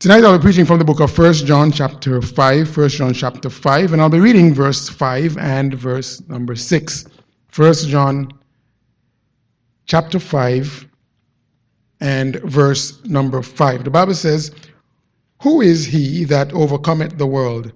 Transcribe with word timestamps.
Tonight 0.00 0.24
I'll 0.24 0.38
be 0.38 0.42
preaching 0.42 0.64
from 0.64 0.78
the 0.78 0.84
book 0.86 1.00
of 1.00 1.16
1 1.16 1.34
John 1.44 1.70
chapter 1.70 2.22
5, 2.22 2.74
1 2.74 2.88
John 2.88 3.12
chapter 3.12 3.50
5, 3.50 3.92
and 3.92 4.00
I'll 4.00 4.08
be 4.08 4.18
reading 4.18 4.54
verse 4.54 4.88
5 4.88 5.36
and 5.36 5.74
verse 5.74 6.22
number 6.26 6.56
6. 6.56 7.04
1 7.54 7.74
John 7.74 8.30
chapter 9.84 10.18
5 10.18 10.88
and 12.00 12.36
verse 12.36 13.04
number 13.04 13.42
5. 13.42 13.84
The 13.84 13.90
Bible 13.90 14.14
says, 14.14 14.52
Who 15.42 15.60
is 15.60 15.84
he 15.84 16.24
that 16.24 16.50
overcometh 16.54 17.18
the 17.18 17.26
world? 17.26 17.70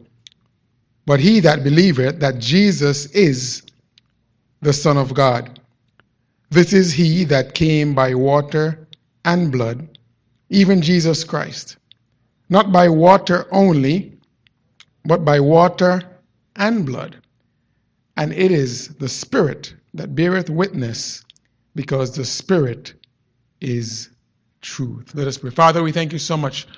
But 1.04 1.20
he 1.20 1.41
that 1.41 1.62
believeth 1.62 2.20
that 2.20 2.38
Jesus 2.38 3.04
is 3.11 3.64
the 4.62 4.72
Son 4.72 4.96
of 4.96 5.12
God. 5.12 5.61
This 6.48 6.72
is 6.72 6.91
he 6.91 7.25
that 7.25 7.52
came 7.52 7.95
by 7.95 8.14
water 8.14 8.88
and 9.27 9.52
blood, 9.52 9.98
even 10.48 10.80
Jesus 10.80 11.22
Christ 11.22 11.77
not 12.55 12.71
by 12.71 12.89
water 12.89 13.48
only, 13.50 14.16
but 15.05 15.24
by 15.24 15.41
water 15.41 16.01
and 16.55 16.87
blood. 16.87 17.19
And 18.16 18.33
it 18.33 18.52
is 18.52 18.95
the 19.02 19.09
Spirit 19.09 19.74
that 19.92 20.15
beareth 20.15 20.48
witness, 20.48 21.24
because 21.74 22.12
the 22.15 22.24
Spirit 22.24 22.95
is 23.60 24.09
truth. 24.60 25.10
Let 25.16 25.27
us 25.27 25.37
pray. 25.38 25.51
Father, 25.51 25.82
we 25.82 25.91
thank 25.91 26.12
you 26.12 26.20
so 26.20 26.37
much 26.37 26.69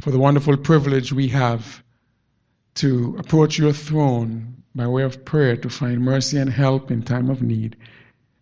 for 0.00 0.12
the 0.12 0.18
wonderful 0.20 0.56
privilege 0.56 1.12
we 1.12 1.26
have 1.28 1.82
to 2.76 3.16
approach 3.18 3.58
your 3.58 3.72
throne 3.72 4.54
by 4.76 4.86
way 4.86 5.02
of 5.02 5.24
prayer 5.24 5.56
to 5.56 5.68
find 5.68 6.02
mercy 6.02 6.36
and 6.36 6.50
help 6.50 6.92
in 6.92 7.02
time 7.02 7.30
of 7.30 7.42
need. 7.42 7.76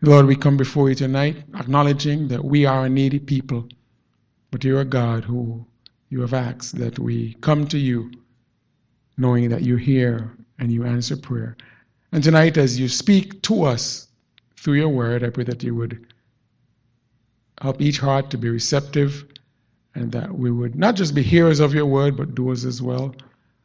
Lord, 0.03 0.27
we 0.27 0.37
come 0.37 0.59
before 0.59 0.91
you 0.91 0.95
tonight 0.95 1.39
acknowledging 1.59 2.29
that 2.29 2.45
we 2.45 2.67
are 2.67 2.85
a 2.85 2.89
needy 2.91 3.21
people, 3.21 3.67
but 4.51 4.65
you 4.65 4.77
are 4.77 4.85
God 4.85 5.25
who 5.25 5.65
you 6.15 6.21
have 6.21 6.33
asked 6.33 6.77
that 6.77 7.01
we 7.01 7.35
come 7.41 7.67
to 7.67 7.77
you 7.77 8.09
knowing 9.19 9.49
that 9.49 9.65
you 9.65 9.75
hear 9.75 10.31
and 10.61 10.71
you 10.71 10.85
answer 10.85 11.17
prayer. 11.17 11.57
And 12.13 12.23
tonight, 12.23 12.57
as 12.57 12.79
you 12.79 12.87
speak 12.87 13.43
to 13.43 13.65
us 13.65 14.07
through 14.57 14.75
your 14.75 14.91
word, 14.91 15.25
I 15.25 15.31
pray 15.31 15.43
that 15.43 15.65
you 15.65 15.75
would 15.75 16.07
help 17.61 17.83
each 17.83 17.99
heart 17.99 18.31
to 18.31 18.39
be 18.39 18.49
receptive 18.49 19.25
and 19.97 20.13
that 20.13 20.39
we 20.39 20.53
would 20.53 20.77
not 20.77 20.95
just 20.95 21.17
be 21.17 21.23
hearers 21.25 21.59
of 21.59 21.75
your 21.75 21.87
word, 21.87 22.17
but 22.17 22.37
doers 22.37 22.65
as 22.65 22.81
well. 22.81 23.13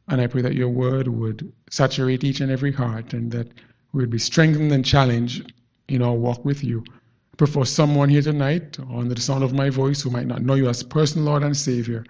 And 0.08 0.20
I 0.20 0.26
pray 0.26 0.42
that 0.42 0.56
your 0.56 0.70
word 0.70 1.08
would 1.08 1.54
saturate 1.70 2.24
each 2.24 2.42
and 2.42 2.52
every 2.52 2.72
heart 2.72 3.14
and 3.14 3.30
that 3.32 3.50
we 3.94 4.02
would 4.02 4.10
be 4.10 4.18
strengthened 4.18 4.72
and 4.72 4.84
challenged 4.84 5.54
in 5.88 6.02
our 6.02 6.16
walk 6.16 6.44
with 6.44 6.64
you. 6.64 6.84
But 7.38 7.50
for 7.50 7.64
someone 7.68 8.10
here 8.10 8.24
tonight, 8.24 8.80
under 8.92 9.14
the 9.14 9.22
sound 9.22 9.44
of 9.44 9.54
my 9.54 9.70
voice, 9.70 10.02
who 10.02 10.10
might 10.10 10.26
not 10.26 10.42
know 10.42 10.56
you 10.56 10.68
as 10.68 10.82
personal 10.82 11.26
Lord 11.26 11.44
and 11.44 11.56
Savior, 11.56 12.04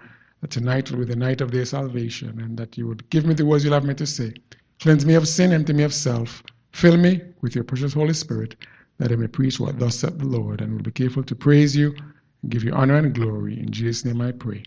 tonight 0.48 0.90
will 0.90 0.98
be 1.00 1.04
the 1.04 1.16
night 1.16 1.40
of 1.40 1.50
their 1.50 1.64
salvation, 1.64 2.40
and 2.40 2.56
that 2.56 2.78
you 2.78 2.86
would 2.86 3.08
give 3.10 3.26
me 3.26 3.34
the 3.34 3.44
words 3.44 3.64
you 3.64 3.72
have 3.72 3.84
me 3.84 3.94
to 3.94 4.06
say. 4.06 4.32
Cleanse 4.80 5.04
me 5.04 5.14
of 5.14 5.28
sin, 5.28 5.52
empty 5.52 5.72
me 5.72 5.82
of 5.82 5.92
self. 5.92 6.42
Fill 6.72 6.96
me 6.96 7.20
with 7.42 7.54
your 7.54 7.64
precious 7.64 7.92
Holy 7.92 8.14
Spirit, 8.14 8.56
that 8.98 9.12
I 9.12 9.16
may 9.16 9.26
preach 9.26 9.60
what 9.60 9.78
thus 9.78 9.96
said 9.98 10.18
the 10.18 10.26
Lord, 10.26 10.60
and 10.60 10.72
will 10.72 10.82
be 10.82 10.92
careful 10.92 11.22
to 11.24 11.34
praise 11.34 11.76
you 11.76 11.94
and 12.42 12.50
give 12.50 12.64
you 12.64 12.72
honor 12.72 12.96
and 12.96 13.14
glory. 13.14 13.58
In 13.60 13.70
Jesus' 13.70 14.04
name 14.04 14.20
I 14.22 14.32
pray. 14.32 14.62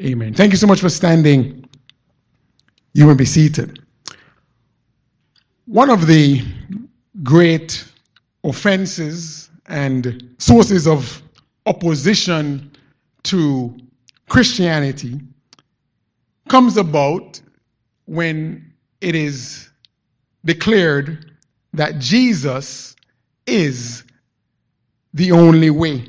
Amen. 0.00 0.32
Thank 0.34 0.52
you 0.52 0.58
so 0.58 0.66
much 0.66 0.80
for 0.80 0.88
standing. 0.88 1.68
You 2.92 3.06
may 3.06 3.14
be 3.14 3.24
seated. 3.24 3.80
One 5.66 5.90
of 5.90 6.06
the 6.06 6.44
great 7.22 7.84
offenses 8.44 9.50
and 9.66 10.34
sources 10.38 10.86
of 10.86 11.22
opposition 11.66 12.70
to 13.24 13.76
Christianity 14.30 15.20
comes 16.48 16.76
about 16.76 17.40
when 18.06 18.72
it 19.00 19.16
is 19.16 19.68
declared 20.44 21.32
that 21.74 21.98
Jesus 21.98 22.94
is 23.48 24.04
the 25.12 25.32
only 25.32 25.70
way. 25.70 26.08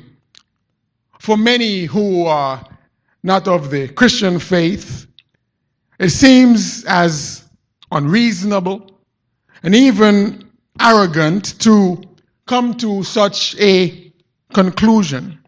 For 1.18 1.36
many 1.36 1.84
who 1.84 2.24
are 2.26 2.64
not 3.24 3.48
of 3.48 3.72
the 3.72 3.88
Christian 3.88 4.38
faith, 4.38 5.06
it 5.98 6.10
seems 6.10 6.84
as 6.84 7.42
unreasonable 7.90 8.88
and 9.64 9.74
even 9.74 10.48
arrogant 10.80 11.58
to 11.62 12.00
come 12.46 12.74
to 12.74 13.02
such 13.02 13.56
a 13.58 14.12
conclusion. 14.52 15.40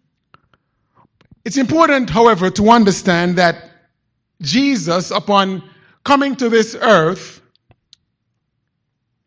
It's 1.44 1.58
important, 1.58 2.08
however, 2.08 2.50
to 2.50 2.70
understand 2.70 3.36
that 3.36 3.70
Jesus, 4.40 5.10
upon 5.10 5.62
coming 6.04 6.34
to 6.36 6.48
this 6.48 6.74
earth, 6.80 7.42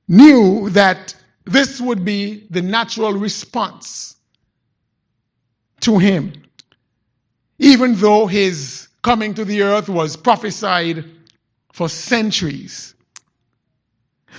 knew 0.07 0.69
that 0.71 1.13
this 1.45 1.79
would 1.79 2.03
be 2.03 2.47
the 2.49 2.61
natural 2.61 3.13
response 3.13 4.15
to 5.81 5.97
him. 5.99 6.33
Even 7.59 7.93
though 7.95 8.25
his 8.25 8.87
coming 9.03 9.33
to 9.35 9.45
the 9.45 9.61
earth 9.61 9.87
was 9.87 10.17
prophesied 10.17 11.05
for 11.71 11.87
centuries. 11.87 12.95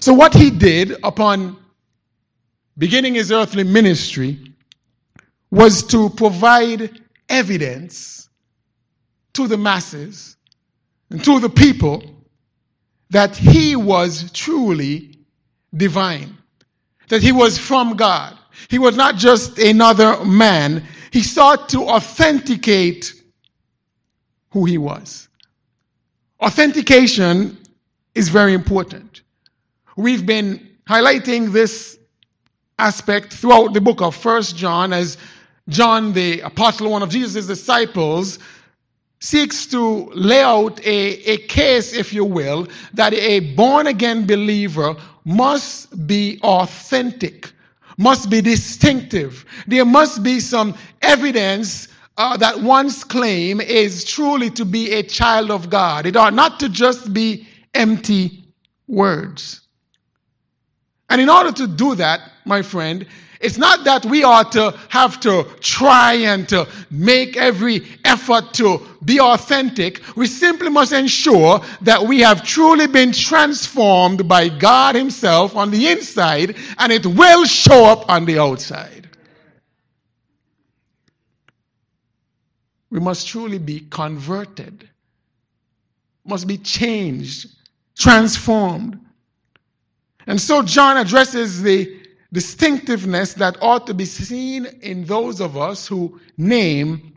So, 0.00 0.12
what 0.12 0.34
he 0.34 0.50
did 0.50 0.96
upon 1.02 1.56
beginning 2.76 3.14
his 3.14 3.32
earthly 3.32 3.64
ministry 3.64 4.52
was 5.50 5.82
to 5.88 6.10
provide 6.10 6.98
evidence 7.28 8.28
to 9.34 9.46
the 9.46 9.56
masses 9.56 10.36
and 11.10 11.22
to 11.24 11.38
the 11.40 11.48
people 11.48 12.02
that 13.10 13.36
he 13.36 13.76
was 13.76 14.30
truly 14.32 15.18
divine, 15.76 16.36
that 17.08 17.22
he 17.22 17.32
was 17.32 17.58
from 17.58 17.96
God. 17.96 18.36
He 18.68 18.78
was 18.78 18.96
not 18.96 19.16
just 19.16 19.58
another 19.58 20.22
man. 20.24 20.84
He 21.10 21.22
sought 21.22 21.68
to 21.70 21.80
authenticate 21.82 23.14
who 24.50 24.64
he 24.64 24.78
was. 24.78 25.28
Authentication 26.40 27.58
is 28.14 28.28
very 28.28 28.52
important. 28.52 29.22
We've 29.96 30.26
been 30.26 30.68
highlighting 30.88 31.52
this 31.52 31.98
aspect 32.78 33.32
throughout 33.32 33.74
the 33.74 33.80
book 33.80 34.00
of 34.02 34.14
First 34.14 34.56
John 34.56 34.92
as 34.92 35.16
John, 35.68 36.12
the 36.14 36.40
apostle, 36.40 36.90
one 36.90 37.02
of 37.02 37.10
Jesus' 37.10 37.46
disciples, 37.46 38.38
seeks 39.20 39.66
to 39.66 40.06
lay 40.14 40.42
out 40.42 40.80
a, 40.84 41.20
a 41.30 41.36
case, 41.48 41.92
if 41.92 42.12
you 42.12 42.24
will, 42.24 42.66
that 42.94 43.12
a 43.12 43.54
born 43.54 43.86
again 43.86 44.26
believer 44.26 44.94
must 45.24 46.06
be 46.06 46.40
authentic, 46.42 47.52
must 47.98 48.30
be 48.30 48.40
distinctive. 48.40 49.44
There 49.66 49.84
must 49.84 50.22
be 50.22 50.40
some 50.40 50.74
evidence 51.02 51.88
uh, 52.16 52.36
that 52.38 52.60
one's 52.60 53.04
claim 53.04 53.60
is 53.60 54.04
truly 54.04 54.50
to 54.50 54.64
be 54.64 54.92
a 54.92 55.02
child 55.02 55.50
of 55.50 55.68
God. 55.68 56.06
It 56.06 56.16
ought 56.16 56.34
not 56.34 56.58
to 56.60 56.68
just 56.68 57.12
be 57.12 57.46
empty 57.74 58.42
words. 58.86 59.60
And 61.10 61.20
in 61.20 61.28
order 61.28 61.52
to 61.52 61.66
do 61.66 61.94
that, 61.96 62.20
my 62.44 62.62
friend, 62.62 63.06
it's 63.40 63.56
not 63.58 63.84
that 63.84 64.04
we 64.04 64.24
ought 64.24 64.50
to 64.52 64.76
have 64.88 65.20
to 65.20 65.44
try 65.60 66.14
and 66.14 66.48
to 66.48 66.68
make 66.90 67.36
every 67.36 67.86
effort 68.04 68.52
to 68.54 68.80
be 69.04 69.20
authentic. 69.20 70.02
We 70.16 70.26
simply 70.26 70.68
must 70.70 70.92
ensure 70.92 71.60
that 71.82 72.02
we 72.04 72.18
have 72.20 72.42
truly 72.42 72.88
been 72.88 73.12
transformed 73.12 74.26
by 74.26 74.48
God 74.48 74.96
Himself 74.96 75.54
on 75.54 75.70
the 75.70 75.86
inside 75.88 76.56
and 76.78 76.90
it 76.92 77.06
will 77.06 77.44
show 77.44 77.84
up 77.84 78.08
on 78.10 78.24
the 78.24 78.40
outside. 78.40 79.08
We 82.90 82.98
must 82.98 83.28
truly 83.28 83.58
be 83.58 83.80
converted, 83.90 84.88
must 86.24 86.46
be 86.48 86.58
changed, 86.58 87.48
transformed. 87.96 88.98
And 90.26 90.40
so 90.40 90.62
John 90.62 90.96
addresses 90.96 91.62
the 91.62 91.98
distinctiveness 92.32 93.34
that 93.34 93.56
ought 93.62 93.86
to 93.86 93.94
be 93.94 94.04
seen 94.04 94.66
in 94.82 95.04
those 95.04 95.40
of 95.40 95.56
us 95.56 95.86
who 95.86 96.20
name 96.36 97.14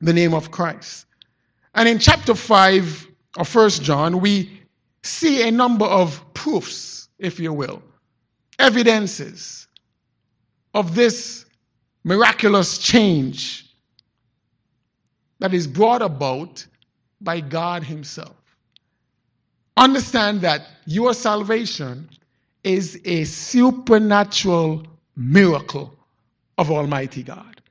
the 0.00 0.12
name 0.12 0.34
of 0.34 0.50
Christ. 0.50 1.06
And 1.74 1.88
in 1.88 1.98
chapter 1.98 2.34
5 2.34 3.06
of 3.38 3.48
First 3.48 3.82
John, 3.82 4.20
we 4.20 4.62
see 5.02 5.46
a 5.48 5.52
number 5.52 5.84
of 5.84 6.22
proofs, 6.34 7.08
if 7.18 7.40
you 7.40 7.52
will, 7.52 7.82
evidences 8.58 9.66
of 10.74 10.94
this 10.94 11.44
miraculous 12.04 12.78
change 12.78 13.66
that 15.40 15.52
is 15.52 15.66
brought 15.66 16.02
about 16.02 16.64
by 17.20 17.40
God 17.40 17.82
Himself. 17.82 18.36
Understand 19.76 20.40
that 20.42 20.62
your 20.86 21.12
salvation 21.12 22.08
is 22.66 23.00
a 23.04 23.22
supernatural 23.22 24.84
miracle 25.14 25.94
of 26.58 26.68
Almighty 26.72 27.22
God. 27.22 27.62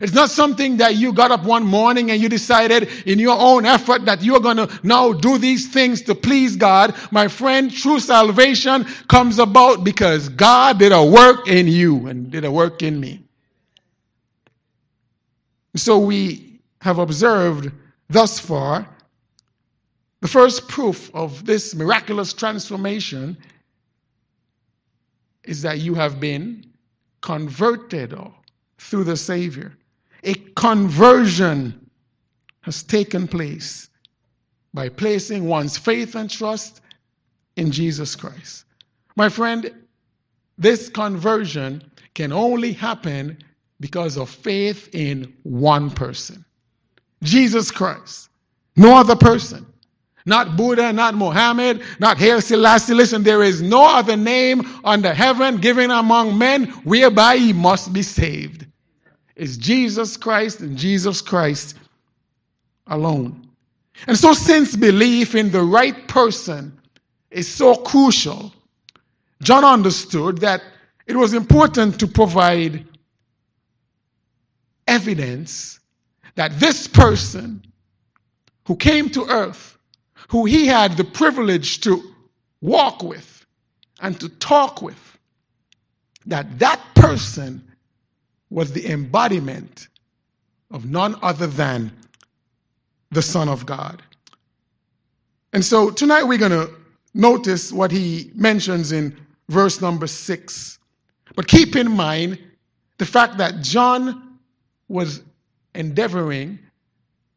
It's 0.00 0.12
not 0.12 0.28
something 0.28 0.76
that 0.78 0.96
you 0.96 1.12
got 1.12 1.30
up 1.30 1.44
one 1.44 1.64
morning 1.64 2.10
and 2.10 2.20
you 2.20 2.28
decided 2.28 2.88
in 3.06 3.20
your 3.20 3.36
own 3.38 3.64
effort 3.64 4.04
that 4.06 4.24
you're 4.24 4.40
going 4.40 4.56
to 4.56 4.68
now 4.82 5.12
do 5.12 5.38
these 5.38 5.68
things 5.72 6.02
to 6.02 6.16
please 6.16 6.56
God. 6.56 6.96
My 7.12 7.28
friend, 7.28 7.70
true 7.72 8.00
salvation 8.00 8.82
comes 9.08 9.38
about 9.38 9.84
because 9.84 10.28
God 10.30 10.80
did 10.80 10.90
a 10.90 11.02
work 11.04 11.46
in 11.46 11.68
you 11.68 12.08
and 12.08 12.28
did 12.32 12.44
a 12.44 12.50
work 12.50 12.82
in 12.82 12.98
me. 12.98 13.22
So 15.76 15.96
we 16.00 16.58
have 16.80 16.98
observed 16.98 17.70
thus 18.10 18.40
far 18.40 18.88
the 20.22 20.28
first 20.28 20.68
proof 20.68 21.08
of 21.14 21.44
this 21.46 21.72
miraculous 21.76 22.32
transformation 22.32 23.36
is 25.46 25.62
that 25.62 25.80
you 25.80 25.94
have 25.94 26.18
been 26.20 26.64
converted 27.20 28.14
oh, 28.14 28.34
through 28.78 29.04
the 29.04 29.16
Savior. 29.16 29.76
A 30.24 30.34
conversion 30.56 31.88
has 32.62 32.82
taken 32.82 33.28
place 33.28 33.90
by 34.72 34.88
placing 34.88 35.46
one's 35.46 35.76
faith 35.76 36.14
and 36.14 36.30
trust 36.30 36.80
in 37.56 37.70
Jesus 37.70 38.16
Christ. 38.16 38.64
My 39.16 39.28
friend, 39.28 39.70
this 40.58 40.88
conversion 40.88 41.82
can 42.14 42.32
only 42.32 42.72
happen 42.72 43.38
because 43.80 44.16
of 44.16 44.30
faith 44.30 44.88
in 44.94 45.34
one 45.42 45.90
person 45.90 46.44
Jesus 47.22 47.70
Christ, 47.70 48.28
no 48.76 48.96
other 48.96 49.16
person. 49.16 49.66
Not 50.26 50.56
Buddha, 50.56 50.92
not 50.92 51.14
Mohammed, 51.14 51.82
not 51.98 52.16
Haile 52.18 52.40
Selassie. 52.40 52.94
Listen, 52.94 53.22
there 53.22 53.42
is 53.42 53.60
no 53.60 53.84
other 53.84 54.16
name 54.16 54.62
under 54.84 55.12
heaven 55.12 55.58
given 55.58 55.90
among 55.90 56.38
men 56.38 56.64
whereby 56.84 57.34
ye 57.34 57.52
must 57.52 57.92
be 57.92 58.02
saved. 58.02 58.66
It's 59.36 59.56
Jesus 59.56 60.16
Christ 60.16 60.60
and 60.60 60.78
Jesus 60.78 61.20
Christ 61.20 61.76
alone. 62.86 63.48
And 64.06 64.16
so, 64.16 64.32
since 64.32 64.74
belief 64.74 65.34
in 65.34 65.50
the 65.50 65.62
right 65.62 66.08
person 66.08 66.76
is 67.30 67.46
so 67.48 67.74
crucial, 67.74 68.52
John 69.42 69.62
understood 69.64 70.38
that 70.38 70.62
it 71.06 71.16
was 71.16 71.34
important 71.34 72.00
to 72.00 72.06
provide 72.06 72.86
evidence 74.88 75.80
that 76.34 76.58
this 76.58 76.88
person 76.88 77.62
who 78.66 78.74
came 78.76 79.10
to 79.10 79.26
earth 79.26 79.73
who 80.28 80.44
he 80.44 80.66
had 80.66 80.96
the 80.96 81.04
privilege 81.04 81.80
to 81.82 82.02
walk 82.60 83.02
with 83.02 83.44
and 84.00 84.18
to 84.20 84.28
talk 84.28 84.82
with, 84.82 85.00
that 86.26 86.58
that 86.58 86.80
person 86.94 87.62
was 88.50 88.72
the 88.72 88.90
embodiment 88.90 89.88
of 90.70 90.86
none 90.86 91.14
other 91.22 91.46
than 91.46 91.92
the 93.10 93.22
Son 93.22 93.48
of 93.48 93.66
God. 93.66 94.02
And 95.52 95.64
so 95.64 95.90
tonight 95.90 96.24
we're 96.24 96.38
going 96.38 96.50
to 96.50 96.70
notice 97.14 97.72
what 97.72 97.90
he 97.92 98.30
mentions 98.34 98.90
in 98.92 99.16
verse 99.50 99.80
number 99.80 100.06
six. 100.06 100.78
But 101.36 101.46
keep 101.46 101.76
in 101.76 101.90
mind 101.90 102.38
the 102.98 103.06
fact 103.06 103.36
that 103.38 103.60
John 103.60 104.38
was 104.88 105.22
endeavoring 105.74 106.58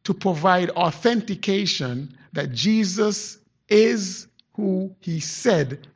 to 0.04 0.14
provide 0.14 0.70
authentication 0.70 2.16
that 2.38 2.52
Jesus 2.52 3.38
is 3.68 4.28
who 4.54 4.94
he 5.00 5.18
said 5.18 5.88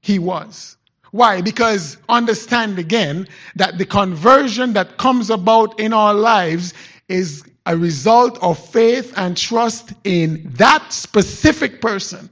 he 0.00 0.20
was. 0.20 0.76
Why? 1.10 1.40
Because 1.42 1.96
understand 2.08 2.78
again 2.78 3.26
that 3.56 3.78
the 3.78 3.84
conversion 3.84 4.74
that 4.74 4.96
comes 4.98 5.28
about 5.28 5.80
in 5.80 5.92
our 5.92 6.14
lives 6.14 6.72
is 7.08 7.42
a 7.66 7.76
result 7.76 8.40
of 8.44 8.56
faith 8.60 9.12
and 9.16 9.36
trust 9.36 9.92
in 10.04 10.48
that 10.54 10.92
specific 10.92 11.80
person. 11.80 12.30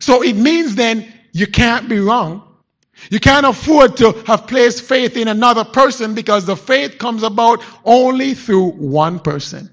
So 0.00 0.20
it 0.24 0.34
means 0.34 0.74
then 0.74 1.06
you 1.30 1.46
can't 1.46 1.88
be 1.88 2.00
wrong. 2.00 2.42
You 3.08 3.20
can't 3.20 3.46
afford 3.46 3.96
to 3.98 4.10
have 4.26 4.48
placed 4.48 4.82
faith 4.82 5.16
in 5.16 5.28
another 5.28 5.62
person 5.64 6.12
because 6.12 6.44
the 6.44 6.56
faith 6.56 6.98
comes 6.98 7.22
about 7.22 7.62
only 7.84 8.34
through 8.34 8.72
one 8.72 9.20
person. 9.20 9.70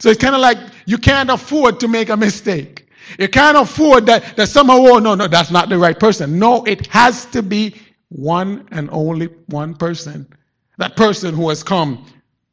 So 0.00 0.08
it's 0.10 0.20
kind 0.20 0.34
of 0.34 0.40
like 0.40 0.58
you 0.86 0.98
can't 0.98 1.30
afford 1.30 1.80
to 1.80 1.88
make 1.88 2.08
a 2.08 2.16
mistake. 2.16 2.88
You 3.18 3.28
can't 3.28 3.56
afford 3.56 4.06
that, 4.06 4.36
that 4.36 4.48
somehow, 4.48 4.78
oh, 4.80 4.98
no, 4.98 5.14
no, 5.14 5.28
that's 5.28 5.50
not 5.50 5.68
the 5.68 5.78
right 5.78 5.98
person. 5.98 6.38
No, 6.38 6.64
it 6.64 6.86
has 6.88 7.26
to 7.26 7.42
be 7.42 7.74
one 8.08 8.66
and 8.70 8.88
only 8.92 9.26
one 9.46 9.74
person. 9.74 10.26
That 10.78 10.96
person 10.96 11.34
who 11.34 11.48
has 11.50 11.62
come 11.62 12.04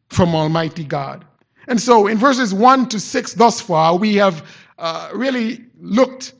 from 0.10 0.36
Almighty 0.36 0.84
God. 0.84 1.26
And 1.68 1.80
so 1.80 2.08
in 2.08 2.18
verses 2.18 2.54
1 2.54 2.90
to 2.90 3.00
6 3.00 3.34
thus 3.36 3.62
far, 3.62 3.96
we 3.96 4.16
have 4.16 4.46
uh, 4.78 5.10
really 5.16 5.66
looked 5.80 6.34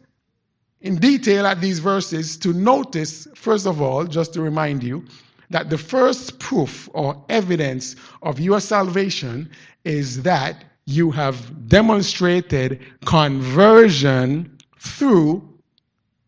in 0.82 0.98
detail 0.98 1.46
at 1.46 1.62
these 1.62 1.80
verses 1.80 2.38
to 2.38 2.54
notice, 2.54 3.28
first 3.36 3.66
of 3.66 3.82
all, 3.82 4.04
just 4.06 4.34
to 4.34 4.42
remind 4.42 4.84
you, 4.84 5.06
that 5.52 5.70
the 5.70 5.78
first 5.78 6.40
proof 6.40 6.90
or 6.94 7.26
evidence 7.30 7.96
of 8.24 8.40
your 8.40 8.60
salvation 8.60 9.50
is 9.84 10.24
that 10.24 10.64
you 10.92 11.10
have 11.12 11.68
demonstrated 11.68 12.80
conversion 13.06 14.58
through 14.78 15.48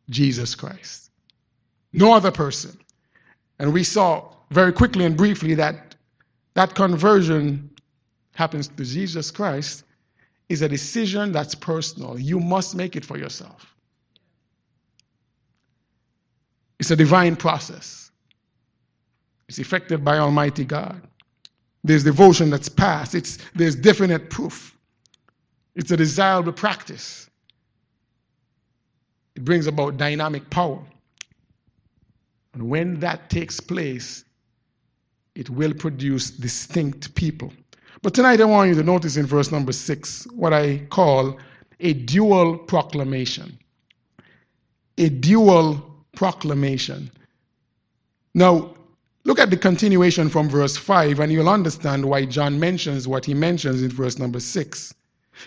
Jesus 0.10 0.56
Christ. 0.56 1.12
No 1.92 2.14
other 2.14 2.32
person. 2.32 2.78
And 3.60 3.74
we 3.74 3.84
saw 3.84 4.30
very 4.52 4.74
quickly 4.74 5.06
and 5.06 5.16
briefly 5.16 5.54
that 5.56 5.96
that 6.56 6.76
conversion 6.76 7.70
happens 8.36 8.68
through 8.68 8.86
Jesus 8.86 9.30
Christ 9.32 9.84
is 10.50 10.62
a 10.62 10.70
decision 10.70 11.32
that's 11.32 11.56
personal. 11.56 12.18
You 12.20 12.40
must 12.40 12.76
make 12.76 12.96
it 12.96 13.04
for 13.06 13.18
yourself. 13.18 13.76
It's 16.80 16.92
a 16.92 16.96
divine 16.96 17.36
process. 17.36 18.12
It's 19.50 19.60
effected 19.60 20.04
by 20.04 20.18
Almighty 20.18 20.66
God. 20.66 21.02
There's 21.84 22.04
devotion 22.04 22.50
that's 22.50 22.70
past. 22.70 23.14
It's, 23.14 23.38
there's 23.56 23.76
definite 23.76 24.30
proof. 24.30 24.76
It's 25.76 25.92
a 25.92 25.98
desirable 25.98 26.54
practice. 26.54 27.30
It 29.36 29.44
brings 29.44 29.68
about 29.68 29.98
dynamic 29.98 30.50
power. 30.50 30.80
And 32.54 32.70
when 32.70 33.00
that 33.00 33.30
takes 33.30 33.60
place, 33.60 34.24
it 35.36 35.50
will 35.50 35.74
produce 35.74 36.30
distinct 36.30 37.16
people. 37.16 37.52
But 38.04 38.14
tonight 38.14 38.40
I 38.42 38.46
want 38.46 38.70
you 38.70 38.76
to 38.76 38.84
notice 38.84 39.18
in 39.18 39.26
verse 39.26 39.52
number 39.52 39.72
six 39.72 40.26
what 40.36 40.54
I 40.54 40.80
call 40.90 41.38
a 41.80 41.94
dual 41.94 42.60
proclamation. 42.60 43.58
A 45.00 45.10
dual 45.10 45.82
proclamation. 46.14 47.10
Now, 48.36 48.74
Look 49.26 49.40
at 49.40 49.50
the 49.50 49.58
continuation 49.58 50.28
from 50.30 50.50
verse 50.50 50.76
5, 50.76 51.20
and 51.22 51.32
you'll 51.32 51.48
understand 51.50 52.04
why 52.04 52.26
John 52.26 52.60
mentions 52.60 53.08
what 53.08 53.24
he 53.26 53.34
mentions 53.34 53.82
in 53.82 53.90
verse 53.90 54.20
number 54.20 54.40
6. 54.42 54.94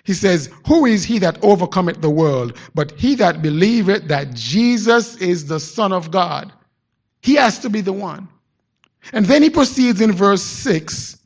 He 0.02 0.14
says, 0.14 0.48
Who 0.66 0.86
is 0.86 1.04
he 1.04 1.18
that 1.18 1.42
overcometh 1.44 2.00
the 2.00 2.08
world, 2.10 2.56
but 2.74 2.92
he 2.98 3.14
that 3.16 3.42
believeth 3.42 4.08
that 4.08 4.32
Jesus 4.34 5.16
is 5.16 5.46
the 5.46 5.60
Son 5.60 5.92
of 5.92 6.10
God? 6.10 6.52
He 7.20 7.34
has 7.34 7.58
to 7.60 7.68
be 7.70 7.82
the 7.82 7.92
one. 7.92 8.28
And 9.12 9.26
then 9.26 9.42
he 9.42 9.50
proceeds 9.50 10.00
in 10.00 10.12
verse 10.12 10.42
6 10.42 11.18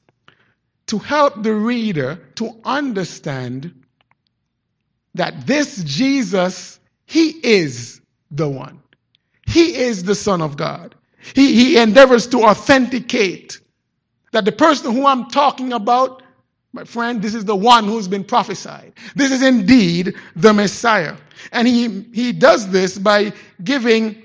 to 0.89 0.99
help 0.99 1.43
the 1.43 1.55
reader 1.55 2.17
to 2.35 2.51
understand 2.65 3.75
that 5.15 5.47
this 5.47 5.85
Jesus, 5.85 6.81
he 7.07 7.29
is 7.45 8.01
the 8.31 8.49
one. 8.49 8.81
He 9.47 9.77
is 9.77 10.03
the 10.05 10.15
Son 10.17 10.43
of 10.43 10.57
God. 10.57 10.97
He, 11.35 11.55
he 11.55 11.79
endeavors 11.79 12.27
to 12.29 12.43
authenticate 12.45 13.59
that 14.33 14.45
the 14.45 14.53
person 14.53 14.93
who 14.93 15.07
I'm 15.07 15.27
talking 15.31 15.73
about, 15.73 16.23
my 16.73 16.85
friend, 16.85 17.21
this 17.21 17.35
is 17.35 17.45
the 17.45 17.57
one 17.57 17.85
who's 17.85 18.09
been 18.09 18.25
prophesied. 18.25 18.93
This 19.15 19.31
is 19.33 19.43
indeed 19.43 20.15
the 20.37 20.53
Messiah. 20.53 21.17
And 21.53 21.67
he, 21.67 22.05
he 22.15 22.33
does 22.33 22.71
this 22.71 22.99
by 22.99 23.33
giving, 23.65 24.23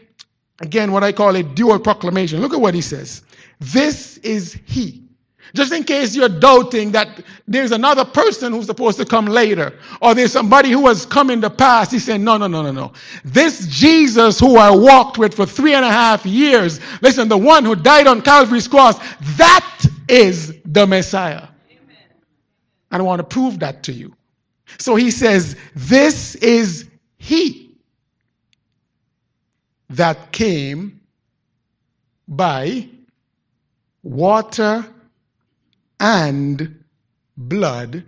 again, 0.62 0.92
what 0.92 1.04
I 1.04 1.12
call 1.12 1.36
a 1.36 1.44
dual 1.44 1.80
proclamation. 1.80 2.40
Look 2.42 2.54
at 2.54 2.62
what 2.62 2.76
he 2.76 2.82
says. 2.82 3.24
This 3.60 4.18
is 4.18 4.60
he 4.66 5.05
just 5.54 5.72
in 5.74 5.84
case 5.84 6.16
you're 6.16 6.28
doubting 6.30 6.92
that 6.94 7.20
there's 7.48 7.72
another 7.72 8.04
person 8.06 8.52
who's 8.52 8.66
supposed 8.66 8.98
to 8.98 9.06
come 9.06 9.26
later, 9.26 9.74
or 10.02 10.16
there's 10.16 10.32
somebody 10.32 10.72
who 10.72 10.88
has 10.88 11.06
come 11.06 11.30
in 11.30 11.40
the 11.40 11.50
past, 11.50 11.92
said, 11.92 12.02
saying, 12.02 12.24
No, 12.24 12.38
no, 12.38 12.48
no, 12.48 12.62
no, 12.62 12.72
no. 12.72 12.94
This 13.24 13.68
Jesus 13.68 14.40
who 14.40 14.58
I 14.58 14.72
walked 14.72 15.18
with 15.18 15.34
for 15.34 15.46
three 15.46 15.74
and 15.74 15.86
a 15.86 15.92
half 15.92 16.26
years, 16.26 16.80
listen, 17.02 17.28
the 17.30 17.38
one 17.38 17.64
who 17.64 17.76
died 17.76 18.08
on 18.08 18.22
Calvary's 18.22 18.68
cross, 18.68 18.98
that 19.38 19.82
is 20.08 20.56
the 20.66 20.88
Messiah. 20.88 21.48
Amen. 21.70 21.88
do 22.92 22.98
I 22.98 23.02
want 23.02 23.20
to 23.20 23.24
prove 23.24 23.60
that 23.60 23.84
to 23.84 23.92
you. 23.94 24.16
So 24.80 24.96
he 24.96 25.12
says, 25.12 25.56
This 25.76 26.36
is 26.36 26.90
he 27.18 27.64
that 29.90 30.32
came 30.32 31.00
by 32.28 32.88
water 34.02 34.84
and 36.00 36.84
blood. 37.38 38.04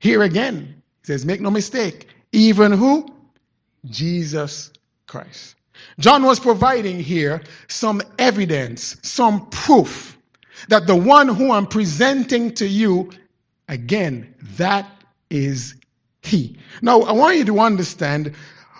Here 0.00 0.22
again, 0.22 0.82
he 1.02 1.06
says, 1.06 1.26
make 1.26 1.40
no 1.40 1.50
mistake, 1.50 2.08
even 2.32 2.72
who? 2.72 3.08
Jesus 3.86 4.72
Christ. 5.06 5.54
John 6.00 6.24
was 6.24 6.40
providing 6.40 6.98
here 6.98 7.42
some 7.68 8.02
evidence, 8.18 8.96
some 9.02 9.46
proof 9.50 10.16
that 10.68 10.86
the 10.86 10.96
one 10.96 11.28
who 11.28 11.52
I'm 11.52 11.66
presenting 11.66 12.52
to 12.54 12.66
you, 12.66 13.10
again, 13.68 14.34
that 14.56 14.90
is 15.30 15.74
he. 16.22 16.56
Now, 16.82 17.00
I 17.02 17.12
want 17.12 17.36
you 17.36 17.44
to 17.44 17.60
understand 17.60 18.34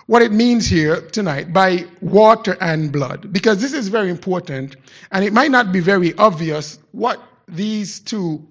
what 0.07 0.23
it 0.23 0.33
means 0.33 0.67
here 0.67 1.03
tonight 1.11 1.53
by 1.53 1.87
water 2.01 2.57
and 2.61 2.91
blood, 2.91 3.33
because 3.33 3.61
this 3.61 3.73
is 3.73 3.89
very 3.89 4.11
important 4.11 4.77
and 5.13 5.25
it 5.25 5.33
might 5.33 5.51
not 5.51 5.71
be 5.71 5.81
very 5.81 6.15
obvious 6.17 6.79
what 6.93 7.21
these 7.49 8.01
two 8.01 8.47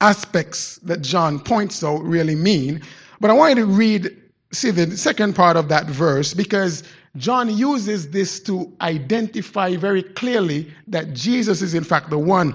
aspects 0.00 0.76
that 0.84 1.02
John 1.02 1.38
points 1.38 1.82
out 1.82 2.02
really 2.02 2.34
mean. 2.34 2.80
But 3.20 3.30
I 3.30 3.34
want 3.34 3.56
you 3.56 3.66
to 3.66 3.70
read, 3.70 4.16
see 4.52 4.70
the 4.70 4.96
second 4.96 5.34
part 5.34 5.56
of 5.56 5.68
that 5.68 5.86
verse, 5.86 6.32
because 6.34 6.84
John 7.16 7.56
uses 7.56 8.10
this 8.10 8.38
to 8.40 8.72
identify 8.80 9.76
very 9.76 10.02
clearly 10.02 10.72
that 10.86 11.14
Jesus 11.14 11.62
is, 11.62 11.74
in 11.74 11.82
fact, 11.84 12.10
the 12.10 12.18
one 12.18 12.54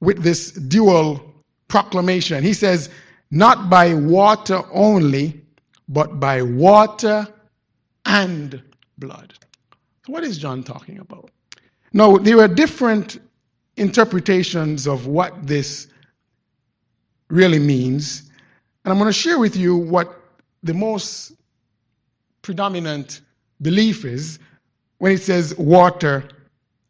with 0.00 0.22
this 0.22 0.52
dual 0.52 1.20
proclamation. 1.68 2.42
He 2.42 2.54
says, 2.54 2.88
Not 3.30 3.68
by 3.68 3.94
water 3.94 4.62
only, 4.72 5.42
but 5.88 6.18
by 6.18 6.40
water 6.40 7.28
and 8.06 8.62
blood. 8.96 9.34
So, 10.06 10.12
what 10.12 10.24
is 10.24 10.38
John 10.38 10.62
talking 10.62 11.00
about? 11.00 11.30
Now, 11.92 12.16
there 12.16 12.38
are 12.40 12.48
different 12.48 13.18
interpretations 13.78 14.86
of 14.86 15.06
what 15.06 15.46
this 15.46 15.86
really 17.28 17.58
means. 17.58 18.30
And 18.84 18.92
I'm 18.92 18.98
going 18.98 19.08
to 19.08 19.12
share 19.12 19.38
with 19.38 19.56
you 19.56 19.76
what 19.76 20.20
the 20.62 20.74
most 20.74 21.32
predominant 22.42 23.20
belief 23.62 24.04
is 24.04 24.38
when 24.98 25.12
it 25.12 25.22
says 25.22 25.56
water 25.58 26.24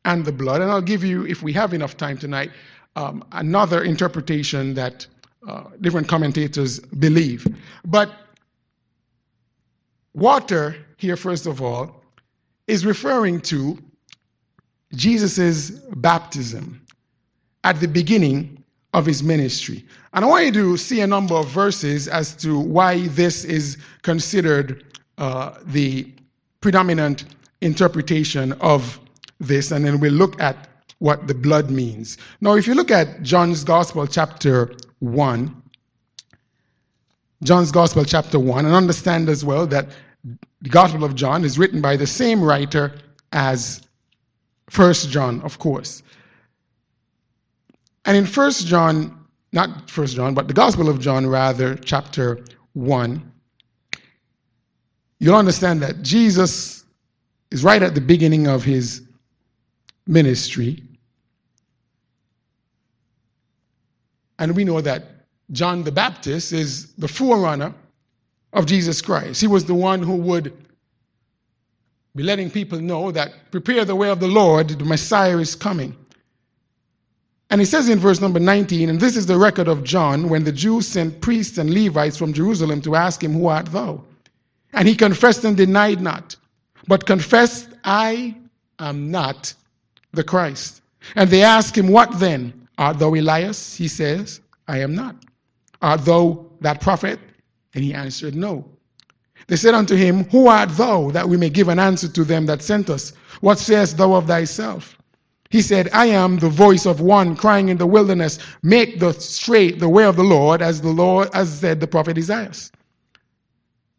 and 0.04 0.24
the 0.24 0.32
blood. 0.32 0.60
And 0.62 0.70
I'll 0.70 0.80
give 0.80 1.04
you, 1.04 1.26
if 1.26 1.42
we 1.42 1.52
have 1.52 1.74
enough 1.74 1.96
time 1.96 2.16
tonight, 2.16 2.50
um, 2.96 3.22
another 3.32 3.82
interpretation 3.84 4.74
that 4.74 5.06
uh, 5.46 5.64
different 5.80 6.08
commentators 6.08 6.78
believe. 6.80 7.46
But 7.84 8.10
water, 10.14 10.76
here, 10.96 11.16
first 11.16 11.46
of 11.46 11.60
all, 11.60 12.02
is 12.66 12.86
referring 12.86 13.40
to 13.42 13.78
Jesus' 14.94 15.70
baptism 15.96 16.80
at 17.64 17.78
the 17.80 17.88
beginning 17.88 18.62
of 18.94 19.04
his 19.04 19.22
ministry. 19.22 19.84
And 20.14 20.24
I 20.24 20.28
want 20.28 20.46
you 20.46 20.52
to 20.52 20.76
see 20.76 21.00
a 21.00 21.06
number 21.06 21.34
of 21.34 21.48
verses 21.50 22.08
as 22.08 22.34
to 22.36 22.58
why 22.58 23.08
this 23.08 23.44
is 23.44 23.76
considered 24.02 24.84
uh, 25.18 25.54
the 25.66 26.10
predominant 26.60 27.24
interpretation 27.60 28.52
of 28.62 28.98
this. 29.40 29.72
And 29.72 29.84
then 29.84 30.00
we'll 30.00 30.12
look 30.12 30.40
at 30.40 30.68
what 31.00 31.26
the 31.28 31.34
blood 31.34 31.70
means. 31.70 32.16
Now, 32.40 32.54
if 32.54 32.66
you 32.66 32.74
look 32.74 32.90
at 32.90 33.22
John's 33.22 33.62
Gospel, 33.64 34.06
chapter 34.06 34.74
1, 35.00 35.62
John's 37.44 37.70
Gospel, 37.70 38.04
chapter 38.04 38.38
1, 38.38 38.64
and 38.64 38.74
understand 38.74 39.28
as 39.28 39.44
well 39.44 39.66
that 39.66 39.88
the 40.62 40.68
Gospel 40.70 41.04
of 41.04 41.14
John 41.14 41.44
is 41.44 41.58
written 41.58 41.80
by 41.80 41.96
the 41.96 42.06
same 42.06 42.42
writer 42.42 42.92
as 43.32 43.82
First 44.70 45.08
John, 45.10 45.40
of 45.42 45.58
course. 45.58 46.02
And 48.04 48.16
in 48.16 48.26
First 48.26 48.66
John, 48.66 49.24
not 49.52 49.90
First 49.90 50.16
John, 50.16 50.34
but 50.34 50.48
the 50.48 50.54
Gospel 50.54 50.88
of 50.88 51.00
John, 51.00 51.26
rather, 51.26 51.74
chapter 51.76 52.44
1, 52.74 53.32
you'll 55.20 55.34
understand 55.36 55.82
that 55.82 56.02
Jesus 56.02 56.84
is 57.50 57.64
right 57.64 57.82
at 57.82 57.94
the 57.94 58.00
beginning 58.00 58.46
of 58.46 58.62
his 58.62 59.02
ministry. 60.06 60.82
And 64.38 64.54
we 64.54 64.64
know 64.64 64.80
that 64.80 65.04
John 65.52 65.82
the 65.82 65.90
Baptist 65.92 66.52
is 66.52 66.92
the 66.94 67.08
forerunner 67.08 67.74
of 68.52 68.66
Jesus 68.66 69.00
Christ. 69.00 69.40
He 69.40 69.46
was 69.46 69.64
the 69.64 69.74
one 69.74 70.02
who 70.02 70.14
would 70.16 70.52
be 72.16 72.22
letting 72.22 72.50
people 72.50 72.80
know 72.80 73.10
that 73.10 73.50
prepare 73.50 73.84
the 73.84 73.94
way 73.94 74.08
of 74.08 74.20
the 74.20 74.28
Lord, 74.28 74.68
the 74.70 74.84
Messiah 74.84 75.38
is 75.38 75.54
coming. 75.54 75.94
And 77.50 77.60
he 77.60 77.64
says 77.64 77.88
in 77.88 77.98
verse 77.98 78.20
number 78.20 78.40
19, 78.40 78.90
and 78.90 79.00
this 79.00 79.16
is 79.16 79.26
the 79.26 79.38
record 79.38 79.68
of 79.68 79.82
John 79.82 80.28
when 80.28 80.44
the 80.44 80.52
Jews 80.52 80.86
sent 80.86 81.20
priests 81.20 81.56
and 81.58 81.70
Levites 81.72 82.16
from 82.16 82.32
Jerusalem 82.32 82.82
to 82.82 82.94
ask 82.94 83.22
him, 83.24 83.32
Who 83.32 83.46
art 83.46 83.66
thou? 83.66 84.02
And 84.74 84.86
he 84.86 84.94
confessed 84.94 85.44
and 85.44 85.56
denied 85.56 86.00
not, 86.02 86.36
but 86.88 87.06
confessed, 87.06 87.68
I 87.84 88.36
am 88.78 89.10
not 89.10 89.54
the 90.12 90.24
Christ. 90.24 90.82
And 91.14 91.30
they 91.30 91.42
asked 91.42 91.76
him, 91.76 91.88
What 91.88 92.18
then? 92.18 92.52
Art 92.76 92.98
thou 92.98 93.08
Elias? 93.14 93.74
He 93.74 93.88
says, 93.88 94.40
I 94.68 94.78
am 94.80 94.94
not. 94.94 95.16
Art 95.80 96.04
thou 96.04 96.44
that 96.60 96.82
prophet? 96.82 97.18
And 97.74 97.82
he 97.82 97.94
answered, 97.94 98.34
No. 98.34 98.68
They 99.48 99.56
said 99.56 99.74
unto 99.74 99.96
him, 99.96 100.24
Who 100.24 100.46
art 100.48 100.76
thou, 100.76 101.10
that 101.12 101.28
we 101.30 101.38
may 101.38 101.48
give 101.48 101.68
an 101.68 101.78
answer 101.78 102.06
to 102.06 102.22
them 102.22 102.44
that 102.46 102.62
sent 102.62 102.90
us? 102.90 103.14
What 103.40 103.58
sayest 103.58 103.96
thou 103.96 104.12
of 104.12 104.26
thyself? 104.26 104.98
He 105.50 105.62
said, 105.62 105.88
I 105.94 106.06
am 106.06 106.38
the 106.38 106.50
voice 106.50 106.84
of 106.84 107.00
one 107.00 107.34
crying 107.34 107.70
in 107.70 107.78
the 107.78 107.86
wilderness, 107.86 108.38
Make 108.62 109.00
the 109.00 109.12
straight 109.14 109.78
the 109.80 109.88
way 109.88 110.04
of 110.04 110.16
the 110.16 110.24
Lord, 110.24 110.60
as 110.60 110.82
the 110.82 110.90
Lord, 110.90 111.30
as 111.32 111.60
said 111.60 111.80
the 111.80 111.86
prophet 111.86 112.18
Isaiah. 112.18 112.52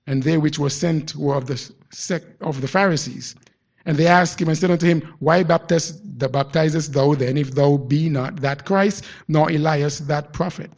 And 0.06 0.22
they 0.22 0.38
which 0.38 0.60
were 0.60 0.70
sent 0.70 1.16
were 1.16 1.36
of 1.36 1.48
the 1.48 1.58
sect 1.92 2.28
of 2.42 2.62
the 2.62 2.68
Pharisees. 2.68 3.34
And 3.88 3.98
they 3.98 4.06
asked 4.06 4.40
him 4.40 4.50
and 4.50 4.58
said 4.58 4.70
unto 4.70 4.86
him, 4.86 5.02
Why 5.18 5.42
baptizest, 5.44 6.04
baptizest 6.32 6.94
thou 6.94 7.16
then, 7.16 7.38
if 7.38 7.56
thou 7.56 7.78
be 7.78 8.08
not 8.08 8.36
that 8.42 8.66
Christ, 8.66 9.04
nor 9.28 9.50
Elias 9.50 9.98
that 10.02 10.32
prophet? 10.32 10.70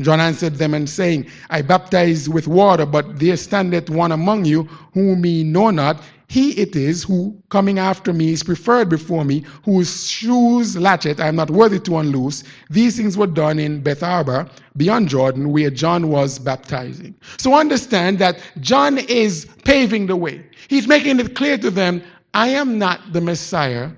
John 0.00 0.20
answered 0.20 0.56
them 0.56 0.74
and 0.74 0.88
saying, 0.88 1.26
I 1.50 1.60
baptize 1.62 2.28
with 2.28 2.46
water, 2.46 2.86
but 2.86 3.18
there 3.18 3.36
standeth 3.36 3.90
one 3.90 4.12
among 4.12 4.44
you 4.44 4.62
whom 4.94 5.26
ye 5.26 5.42
know 5.42 5.70
not. 5.70 6.00
He 6.28 6.50
it 6.52 6.76
is 6.76 7.02
who, 7.02 7.34
coming 7.48 7.78
after 7.80 8.12
me, 8.12 8.32
is 8.32 8.44
preferred 8.44 8.88
before 8.90 9.24
me, 9.24 9.42
whose 9.64 10.04
shoes 10.06 10.76
latchet 10.76 11.18
I 11.18 11.26
am 11.26 11.34
not 11.36 11.50
worthy 11.50 11.80
to 11.80 11.98
unloose. 11.98 12.44
These 12.70 12.96
things 12.96 13.16
were 13.16 13.26
done 13.26 13.58
in 13.58 13.80
Bethabara, 13.82 14.48
beyond 14.76 15.08
Jordan, 15.08 15.50
where 15.50 15.70
John 15.70 16.08
was 16.10 16.38
baptizing. 16.38 17.14
So 17.38 17.54
understand 17.54 18.18
that 18.20 18.38
John 18.60 18.98
is 18.98 19.48
paving 19.64 20.06
the 20.06 20.16
way. 20.16 20.46
He's 20.68 20.86
making 20.86 21.18
it 21.18 21.34
clear 21.34 21.58
to 21.58 21.70
them, 21.72 22.02
I 22.34 22.48
am 22.48 22.78
not 22.78 23.12
the 23.14 23.20
Messiah, 23.22 23.90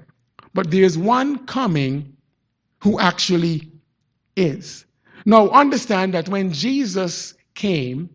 but 0.54 0.70
there 0.70 0.84
is 0.84 0.96
one 0.96 1.44
coming 1.46 2.14
who 2.78 2.98
actually 2.98 3.70
is. 4.36 4.86
Now, 5.26 5.48
understand 5.50 6.14
that 6.14 6.28
when 6.28 6.52
Jesus 6.52 7.34
came 7.54 8.08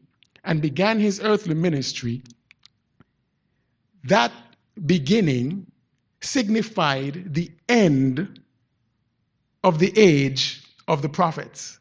and 0.43 0.61
began 0.61 0.99
his 0.99 1.19
earthly 1.23 1.53
ministry, 1.55 2.23
that 4.05 4.31
beginning 4.85 5.65
signified 6.21 7.33
the 7.33 7.51
end 7.69 8.39
of 9.63 9.79
the 9.79 9.93
age 9.97 10.61
of 10.87 11.01
the 11.01 11.09
prophets. 11.09 11.79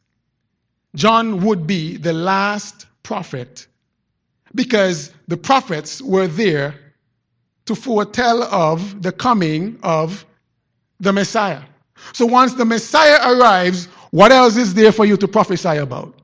John 0.94 1.44
would 1.44 1.66
be 1.66 1.96
the 1.96 2.12
last 2.12 2.86
prophet 3.02 3.66
because 4.54 5.10
the 5.26 5.36
prophets 5.36 6.00
were 6.02 6.28
there 6.28 6.74
to 7.66 7.74
foretell 7.74 8.42
of 8.44 9.02
the 9.02 9.10
coming 9.12 9.78
of 9.82 10.24
the 11.00 11.12
Messiah. 11.12 11.62
So 12.12 12.26
once 12.26 12.54
the 12.54 12.64
Messiah 12.64 13.18
arrives, 13.34 13.88
what 14.14 14.30
else 14.30 14.56
is 14.56 14.74
there 14.74 14.92
for 14.92 15.04
you 15.04 15.16
to 15.16 15.26
prophesy 15.26 15.78
about? 15.78 16.14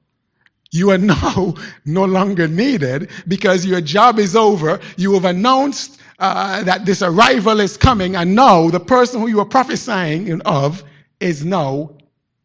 You 0.71 0.91
are 0.91 0.99
now 0.99 1.55
no 1.85 2.05
longer 2.05 2.47
needed 2.47 3.11
because 3.27 3.67
your 3.67 3.81
job 3.81 4.21
is 4.21 4.37
over. 4.37 4.79
You 4.97 5.13
have 5.15 5.25
announced 5.25 6.01
uh, 6.21 6.63
that 6.63 6.87
this 6.87 7.03
arrival 7.03 7.59
is 7.59 7.77
coming, 7.77 8.15
and 8.15 8.33
now 8.37 8.71
the 8.71 8.79
person 8.79 9.21
who 9.21 9.27
you 9.27 9.39
were 9.39 9.45
prophesying 9.45 10.41
of 10.43 10.85
is 11.19 11.45
now 11.45 11.91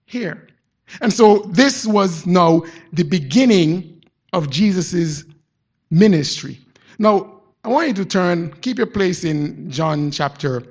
here. 0.08 0.48
And 1.02 1.14
so 1.14 1.44
this 1.52 1.86
was 1.86 2.26
now 2.26 2.64
the 2.94 3.04
beginning 3.04 4.04
of 4.34 4.50
Jesus's 4.50 5.26
ministry. 5.92 6.58
Now, 6.98 7.42
I 7.64 7.70
want 7.70 7.90
you 7.90 7.94
to 7.94 8.06
turn, 8.06 8.52
keep 8.62 8.80
your 8.80 8.88
place 8.88 9.24
in 9.24 9.70
John 9.70 10.10
chapter 10.10 10.64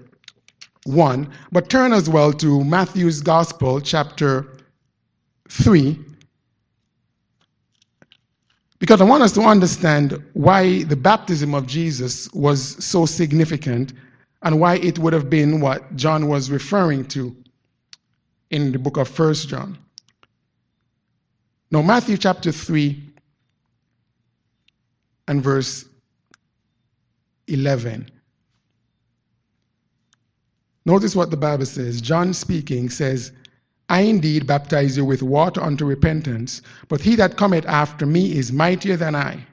1, 0.87 1.31
but 1.53 1.71
turn 1.71 1.93
as 1.93 2.11
well 2.11 2.33
to 2.33 2.65
Matthew's 2.65 3.21
Gospel, 3.21 3.81
chapter 3.81 4.51
3 5.49 5.99
because 8.79 9.01
I 9.01 9.05
want 9.05 9.23
us 9.23 9.33
to 9.33 9.41
understand 9.41 10.23
why 10.35 10.83
the 10.85 10.97
baptism 10.97 11.55
of 11.55 11.67
Jesus 11.67 12.31
was 12.33 12.83
so 12.85 13.07
significant 13.07 13.95
and 14.43 14.61
why 14.61 14.77
it 14.77 14.99
would 14.99 15.13
have 15.15 15.31
been 15.31 15.61
what 15.61 15.97
John 15.97 16.29
was 16.29 16.51
referring 16.51 17.07
to 17.07 17.35
in 18.51 18.73
the 18.73 18.79
book 18.79 18.99
of 18.99 19.09
First 19.09 19.49
John. 19.49 19.79
Now, 21.71 21.81
Matthew 21.83 22.19
chapter 22.19 22.53
3 22.53 23.03
and 25.29 25.43
verse 25.43 25.87
11. 27.49 28.11
Notice 30.85 31.17
what 31.17 31.31
the 31.31 31.37
Bible 31.39 31.65
says. 31.65 32.03
John 32.03 32.35
speaking 32.35 32.91
says, 32.91 33.33
I 33.89 34.01
indeed 34.01 34.47
baptize 34.47 34.97
you 34.97 35.05
with 35.05 35.23
water 35.23 35.63
unto 35.63 35.85
repentance, 35.85 36.63
but 36.89 37.03
he 37.03 37.17
that 37.17 37.37
cometh 37.37 37.67
after 37.67 38.07
me 38.07 38.33
is 38.35 38.51
mightier 38.51 38.97
than 38.97 39.15
I, 39.15 39.45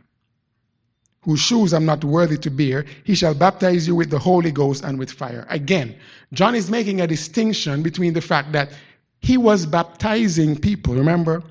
whose 1.23 1.41
shoes 1.41 1.73
I'm 1.73 1.83
not 1.85 2.03
worthy 2.05 2.37
to 2.37 2.49
bear. 2.49 2.85
He 3.03 3.13
shall 3.13 3.33
baptize 3.33 3.87
you 3.87 3.95
with 3.95 4.09
the 4.09 4.19
Holy 4.19 4.51
Ghost 4.53 4.85
and 4.85 4.97
with 4.97 5.11
fire. 5.11 5.45
Again, 5.49 5.95
John 6.31 6.55
is 6.55 6.69
making 6.69 7.01
a 7.01 7.07
distinction 7.07 7.83
between 7.83 8.13
the 8.13 8.21
fact 8.21 8.53
that 8.53 8.71
he 9.19 9.35
was 9.35 9.65
baptizing 9.65 10.55
people. 10.57 10.95
Remember, 10.95 11.43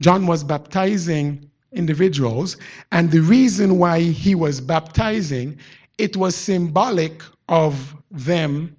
John 0.00 0.26
was 0.26 0.42
baptizing 0.44 1.50
individuals, 1.72 2.56
and 2.90 3.10
the 3.10 3.20
reason 3.20 3.76
why 3.76 4.00
he 4.00 4.34
was 4.34 4.62
baptizing, 4.62 5.58
it 5.98 6.16
was 6.16 6.34
symbolic 6.34 7.22
of 7.50 7.94
them 8.10 8.74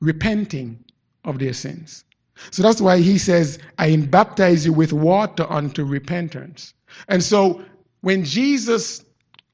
repenting 0.00 0.78
of 1.24 1.40
their 1.40 1.52
sins. 1.52 2.04
So 2.50 2.62
that's 2.62 2.80
why 2.80 2.98
he 2.98 3.18
says, 3.18 3.58
I 3.78 3.94
baptize 3.96 4.64
you 4.66 4.72
with 4.72 4.92
water 4.92 5.46
unto 5.50 5.84
repentance. 5.84 6.74
And 7.08 7.22
so 7.22 7.62
when 8.00 8.24
Jesus 8.24 9.04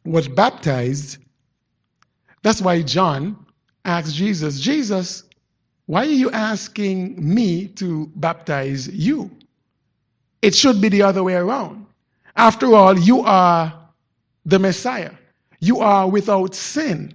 was 0.04 0.28
baptized, 0.28 1.18
that's 2.42 2.60
why 2.60 2.82
John 2.82 3.36
asked 3.84 4.14
Jesus, 4.14 4.60
Jesus, 4.60 5.24
why 5.86 6.02
are 6.02 6.08
you 6.08 6.30
asking 6.30 7.16
me 7.34 7.68
to 7.68 8.10
baptize 8.16 8.88
you? 8.88 9.30
It 10.40 10.54
should 10.54 10.80
be 10.80 10.88
the 10.88 11.02
other 11.02 11.22
way 11.22 11.34
around. 11.34 11.86
After 12.36 12.74
all, 12.74 12.98
you 12.98 13.20
are 13.20 13.72
the 14.44 14.58
Messiah, 14.58 15.12
you 15.60 15.78
are 15.78 16.08
without 16.08 16.54
sin. 16.54 17.14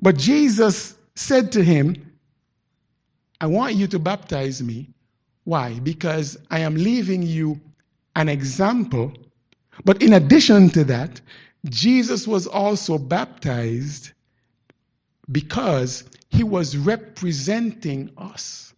But 0.00 0.16
Jesus 0.16 0.96
said 1.16 1.50
to 1.52 1.64
him, 1.64 2.05
I 3.40 3.46
want 3.46 3.74
you 3.74 3.86
to 3.88 3.98
baptize 3.98 4.62
me. 4.62 4.88
Why? 5.44 5.78
Because 5.80 6.36
I 6.50 6.60
am 6.60 6.74
leaving 6.74 7.22
you 7.22 7.60
an 8.14 8.28
example. 8.28 9.12
But 9.84 10.02
in 10.02 10.14
addition 10.14 10.70
to 10.70 10.84
that, 10.84 11.20
Jesus 11.66 12.26
was 12.26 12.46
also 12.46 12.96
baptized 12.98 14.10
because 15.30 16.04
he 16.30 16.44
was 16.44 16.76
representing 16.76 18.10
us. 18.16 18.72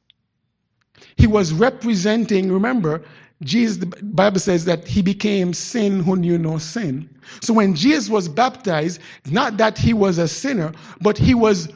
He 1.16 1.26
was 1.26 1.52
representing, 1.52 2.50
remember, 2.50 3.02
Jesus, 3.44 3.76
the 3.78 3.86
Bible 4.02 4.40
says 4.40 4.64
that 4.64 4.88
he 4.88 5.02
became 5.02 5.52
sin 5.54 6.00
who 6.02 6.16
knew 6.16 6.38
no 6.38 6.58
sin. 6.58 7.08
So 7.40 7.54
when 7.54 7.74
Jesus 7.74 8.08
was 8.08 8.28
baptized, 8.28 9.00
not 9.30 9.56
that 9.58 9.78
he 9.78 9.94
was 9.94 10.18
a 10.18 10.26
sinner, 10.26 10.72
but 11.00 11.16
he 11.16 11.34
was 11.34 11.68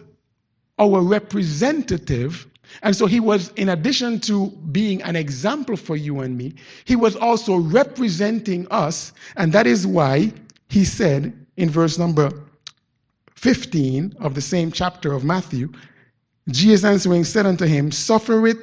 our 0.79 1.01
representative 1.01 2.49
and 2.83 2.97
so 2.97 3.07
he 3.07 3.21
was, 3.21 3.51
in 3.57 3.69
addition 3.69 4.19
to 4.21 4.49
being 4.71 5.03
an 5.03 5.17
example 5.17 5.77
for 5.77 5.97
you 5.97 6.21
and 6.21 6.39
me, 6.39 6.55
he 6.85 6.97
was 6.97 7.17
also 7.17 7.57
representing 7.57 8.67
us. 8.71 9.13
And 9.37 9.53
that 9.53 9.67
is 9.67 9.87
why 9.87 10.33
he 10.69 10.85
said 10.85 11.33
in 11.57 11.69
verse 11.69 11.99
number 11.99 12.31
15 13.37 14.15
of 14.21 14.35
the 14.35 14.41
same 14.41 14.71
chapter 14.73 15.13
of 15.13 15.25
Matthew, 15.25 15.71
Jesus 16.49 16.85
answering 16.85 17.25
said 17.25 17.47
unto 17.47 17.67
him, 17.67 17.91
Suffer 17.91 18.47
it 18.47 18.57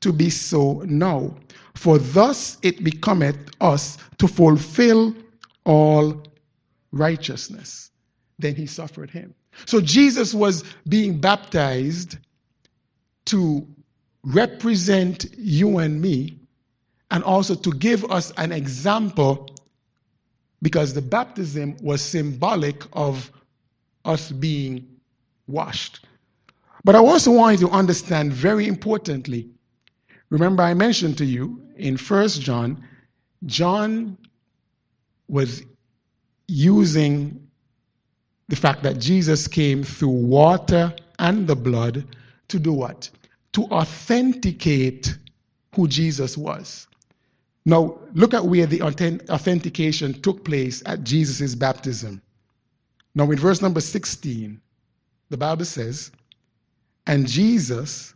to 0.00 0.12
be 0.12 0.30
so 0.30 0.82
now, 0.86 1.34
for 1.74 1.98
thus 1.98 2.56
it 2.62 2.82
becometh 2.82 3.36
us 3.60 3.98
to 4.18 4.26
fulfill 4.28 5.14
all 5.64 6.20
righteousness. 6.92 7.90
Then 8.38 8.54
he 8.54 8.66
suffered 8.66 9.10
him. 9.10 9.34
So 9.66 9.80
Jesus 9.80 10.34
was 10.34 10.64
being 10.88 11.20
baptized 11.20 12.18
to 13.26 13.66
represent 14.22 15.26
you 15.36 15.78
and 15.78 16.00
me 16.00 16.38
and 17.10 17.22
also 17.24 17.54
to 17.54 17.70
give 17.72 18.04
us 18.10 18.32
an 18.36 18.52
example 18.52 19.48
because 20.62 20.94
the 20.94 21.02
baptism 21.02 21.76
was 21.82 22.00
symbolic 22.00 22.82
of 22.92 23.30
us 24.04 24.32
being 24.32 24.86
washed. 25.46 26.04
But 26.84 26.94
I 26.94 26.98
also 26.98 27.30
want 27.32 27.60
you 27.60 27.68
to 27.68 27.72
understand 27.72 28.32
very 28.32 28.66
importantly. 28.66 29.48
Remember, 30.30 30.62
I 30.62 30.74
mentioned 30.74 31.18
to 31.18 31.24
you 31.24 31.62
in 31.76 31.96
First 31.96 32.40
John, 32.40 32.82
John 33.46 34.16
was 35.28 35.62
using 36.48 37.40
the 38.48 38.56
fact 38.56 38.82
that 38.82 38.98
Jesus 38.98 39.46
came 39.48 39.82
through 39.82 40.08
water 40.08 40.94
and 41.18 41.46
the 41.46 41.56
blood 41.56 42.04
to 42.54 42.60
do 42.60 42.72
what? 42.72 43.10
To 43.54 43.64
authenticate 43.64 45.16
who 45.74 45.88
Jesus 45.88 46.38
was. 46.38 46.86
Now, 47.66 47.98
look 48.14 48.32
at 48.32 48.46
where 48.46 48.66
the 48.66 48.80
authentication 48.82 50.20
took 50.22 50.44
place 50.44 50.80
at 50.86 51.02
Jesus' 51.02 51.56
baptism. 51.56 52.22
Now, 53.16 53.28
in 53.32 53.38
verse 53.38 53.60
number 53.60 53.80
16, 53.80 54.60
the 55.30 55.36
Bible 55.36 55.64
says, 55.64 56.12
And 57.08 57.26
Jesus, 57.26 58.14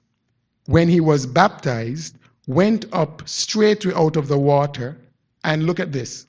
when 0.66 0.88
he 0.88 1.00
was 1.00 1.26
baptized, 1.26 2.14
went 2.46 2.84
up 2.92 3.26
straightway 3.28 3.94
out 3.94 4.14
of 4.16 4.28
the 4.28 4.38
water. 4.38 4.96
And 5.42 5.64
look 5.64 5.80
at 5.80 5.90
this. 5.92 6.26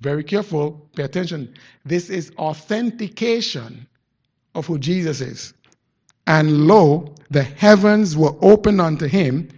Very 0.00 0.22
careful, 0.22 0.86
pay 0.94 1.02
attention. 1.02 1.52
This 1.84 2.10
is 2.10 2.30
authentication 2.38 3.88
of 4.54 4.66
who 4.66 4.78
Jesus 4.78 5.20
is. 5.20 5.54
And 6.26 6.66
lo, 6.66 7.14
the 7.30 7.42
heavens 7.42 8.16
were 8.16 8.34
opened 8.40 8.80
unto 8.80 9.06
him, 9.06 9.48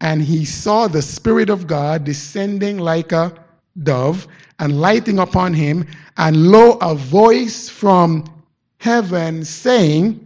and 0.00 0.22
he 0.22 0.44
saw 0.44 0.88
the 0.88 1.02
Spirit 1.02 1.50
of 1.50 1.66
God 1.66 2.04
descending 2.04 2.78
like 2.78 3.12
a 3.12 3.32
dove 3.82 4.26
and 4.58 4.80
lighting 4.80 5.18
upon 5.18 5.52
him. 5.52 5.86
And 6.16 6.48
lo, 6.50 6.72
a 6.80 6.94
voice 6.94 7.68
from 7.68 8.24
heaven 8.78 9.44
saying, 9.44 10.18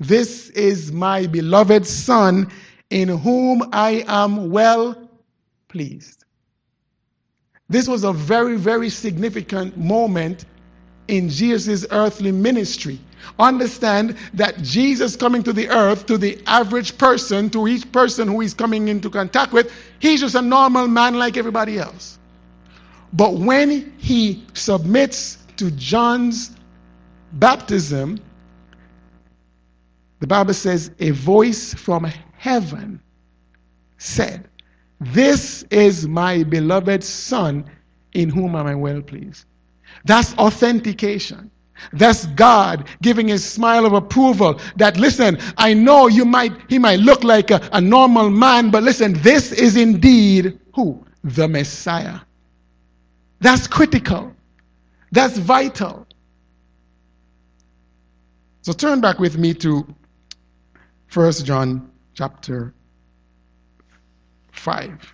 This 0.00 0.50
is 0.50 0.92
my 0.92 1.26
beloved 1.26 1.86
Son, 1.86 2.50
in 2.90 3.08
whom 3.08 3.62
I 3.72 4.04
am 4.08 4.50
well 4.50 5.08
pleased. 5.68 6.24
This 7.70 7.88
was 7.88 8.04
a 8.04 8.12
very, 8.12 8.56
very 8.58 8.90
significant 8.90 9.78
moment 9.78 10.44
in 11.08 11.30
Jesus' 11.30 11.86
earthly 11.90 12.30
ministry 12.32 13.00
Understand 13.38 14.16
that 14.34 14.60
Jesus 14.62 15.16
coming 15.16 15.42
to 15.44 15.52
the 15.52 15.68
earth, 15.68 16.06
to 16.06 16.18
the 16.18 16.38
average 16.46 16.98
person, 16.98 17.50
to 17.50 17.68
each 17.68 17.90
person 17.92 18.28
who 18.28 18.40
he's 18.40 18.54
coming 18.54 18.88
into 18.88 19.08
contact 19.10 19.52
with, 19.52 19.72
he's 19.98 20.20
just 20.20 20.34
a 20.34 20.42
normal 20.42 20.88
man 20.88 21.18
like 21.18 21.36
everybody 21.36 21.78
else. 21.78 22.18
But 23.12 23.34
when 23.34 23.92
he 23.98 24.44
submits 24.54 25.38
to 25.56 25.70
John's 25.72 26.52
baptism, 27.34 28.18
the 30.20 30.26
Bible 30.26 30.54
says 30.54 30.90
a 30.98 31.10
voice 31.10 31.74
from 31.74 32.04
heaven 32.36 33.00
said, 33.98 34.48
This 35.00 35.64
is 35.70 36.06
my 36.08 36.42
beloved 36.44 37.02
Son 37.04 37.64
in 38.12 38.28
whom 38.28 38.54
am 38.54 38.66
I 38.66 38.74
well 38.74 39.02
pleased. 39.02 39.44
That's 40.04 40.34
authentication. 40.34 41.50
That's 41.92 42.26
God 42.28 42.88
giving 43.02 43.28
his 43.28 43.44
smile 43.44 43.84
of 43.86 43.92
approval 43.92 44.60
that, 44.76 44.96
listen, 44.96 45.38
I 45.56 45.74
know 45.74 46.06
you 46.06 46.24
might, 46.24 46.52
he 46.68 46.78
might 46.78 47.00
look 47.00 47.24
like 47.24 47.50
a, 47.50 47.60
a 47.72 47.80
normal 47.80 48.30
man, 48.30 48.70
but 48.70 48.82
listen, 48.82 49.14
this 49.22 49.52
is 49.52 49.76
indeed 49.76 50.58
who? 50.74 51.04
The 51.24 51.48
Messiah. 51.48 52.20
That's 53.40 53.66
critical. 53.66 54.32
That's 55.10 55.36
vital. 55.36 56.06
So 58.62 58.72
turn 58.72 59.00
back 59.00 59.18
with 59.18 59.36
me 59.38 59.54
to 59.54 59.86
1 61.12 61.32
John 61.44 61.90
chapter 62.14 62.72
5. 64.52 65.12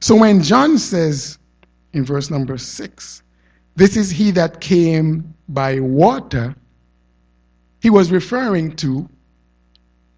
So 0.00 0.16
when 0.16 0.42
John 0.42 0.78
says 0.78 1.38
in 1.92 2.04
verse 2.04 2.30
number 2.30 2.58
6, 2.58 3.22
this 3.74 3.96
is 3.96 4.10
he 4.10 4.30
that 4.32 4.60
came 4.60 5.32
by 5.48 5.80
water. 5.80 6.54
He 7.80 7.88
was 7.90 8.12
referring 8.12 8.76
to 8.76 9.08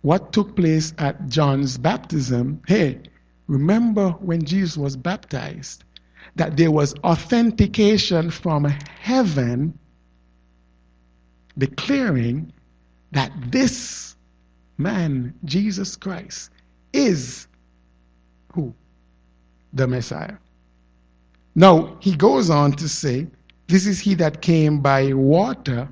what 0.03 0.33
took 0.33 0.57
place 0.57 0.93
at 0.99 1.29
John's 1.29 1.79
baptism. 1.79 2.61
Hey, 2.67 2.99
remember 3.47 4.11
when 4.21 4.45
Jesus 4.45 4.77
was 4.77 4.97
baptized, 4.97 5.85
that 6.35 6.57
there 6.57 6.73
was 6.73 6.95
authentication 7.05 8.29
from 8.29 8.65
heaven 8.65 9.79
declaring 11.57 12.53
that 13.13 13.31
this 13.53 14.17
man, 14.79 15.33
Jesus 15.45 15.95
Christ, 15.95 16.51
is 16.93 17.47
who? 18.53 18.75
The 19.73 19.87
Messiah. 19.87 20.35
Now, 21.55 21.97
he 22.01 22.17
goes 22.17 22.51
on 22.51 22.73
to 22.73 22.89
say, 22.89 23.29
this 23.67 23.87
is 23.87 24.01
he 24.01 24.15
that 24.15 24.43
came 24.43 24.81
by 24.81 25.13
water, 25.13 25.89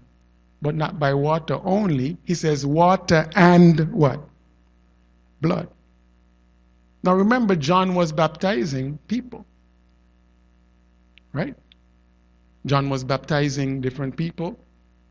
but 0.61 0.75
not 0.75 0.99
by 0.99 1.15
water 1.15 1.59
only. 1.65 2.17
He 2.25 2.35
says, 2.35 2.67
water 2.67 3.29
and 3.35 3.91
what? 3.93 4.21
Blood. 5.41 5.69
Now 7.03 7.15
remember, 7.15 7.57
John 7.57 7.95
was 7.95 8.13
baptizing 8.13 8.99
people, 9.09 9.45
right? 11.33 11.57
John 12.67 12.89
was 12.91 13.03
baptizing 13.03 13.81
different 13.81 14.17
people. 14.17 14.57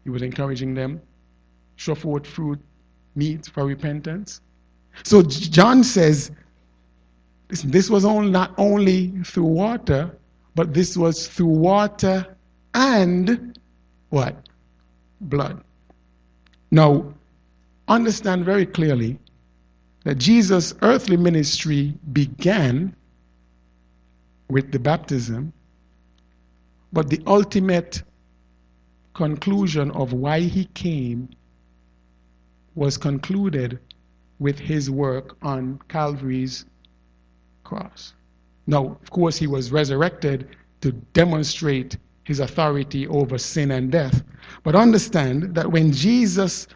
He 0.04 0.10
was 0.10 0.22
encouraging 0.22 0.74
them, 0.74 1.02
show 1.76 1.96
forth 1.96 2.26
fruit, 2.26 2.60
meet 3.16 3.48
for 3.48 3.66
repentance. 3.66 4.40
So 5.04 5.22
John 5.22 5.84
says, 5.84 6.32
listen, 7.50 7.72
this 7.72 7.90
was 7.90 8.06
only, 8.06 8.32
not 8.32 8.54
only 8.58 9.10
through 9.26 9.44
water, 9.46 10.16
but 10.56 10.74
this 10.74 10.96
was 10.96 11.28
through 11.28 11.46
water 11.48 12.26
and 12.74 13.58
what? 14.10 14.48
Blood. 15.22 15.64
Now, 16.72 17.14
understand 17.88 18.46
very 18.46 18.66
clearly 18.66 19.20
that 20.04 20.18
Jesus' 20.18 20.74
earthly 20.82 21.18
ministry 21.18 21.94
began 22.12 22.96
with 24.50 24.72
the 24.72 24.80
baptism, 24.80 25.54
but 26.92 27.10
the 27.10 27.22
ultimate 27.28 28.04
conclusion 29.14 29.92
of 29.92 30.14
why 30.14 30.40
he 30.40 30.66
came 30.74 31.30
was 32.76 32.98
concluded 32.98 33.80
with 34.40 34.58
his 34.58 34.90
work 34.90 35.38
on 35.42 35.80
Calvary's 35.90 36.66
cross. 37.64 38.14
Now, 38.66 38.98
of 39.04 39.12
course, 39.12 39.38
he 39.38 39.48
was 39.48 39.72
resurrected 39.72 40.48
to 40.82 40.94
demonstrate 41.14 41.98
his 42.24 42.40
authority 42.40 43.08
over 43.08 43.38
sin 43.38 43.72
and 43.72 43.92
death. 43.92 44.24
But 44.64 44.76
understand 44.76 45.56
that 45.56 45.72
when 45.72 45.92
Jesus 45.92 46.68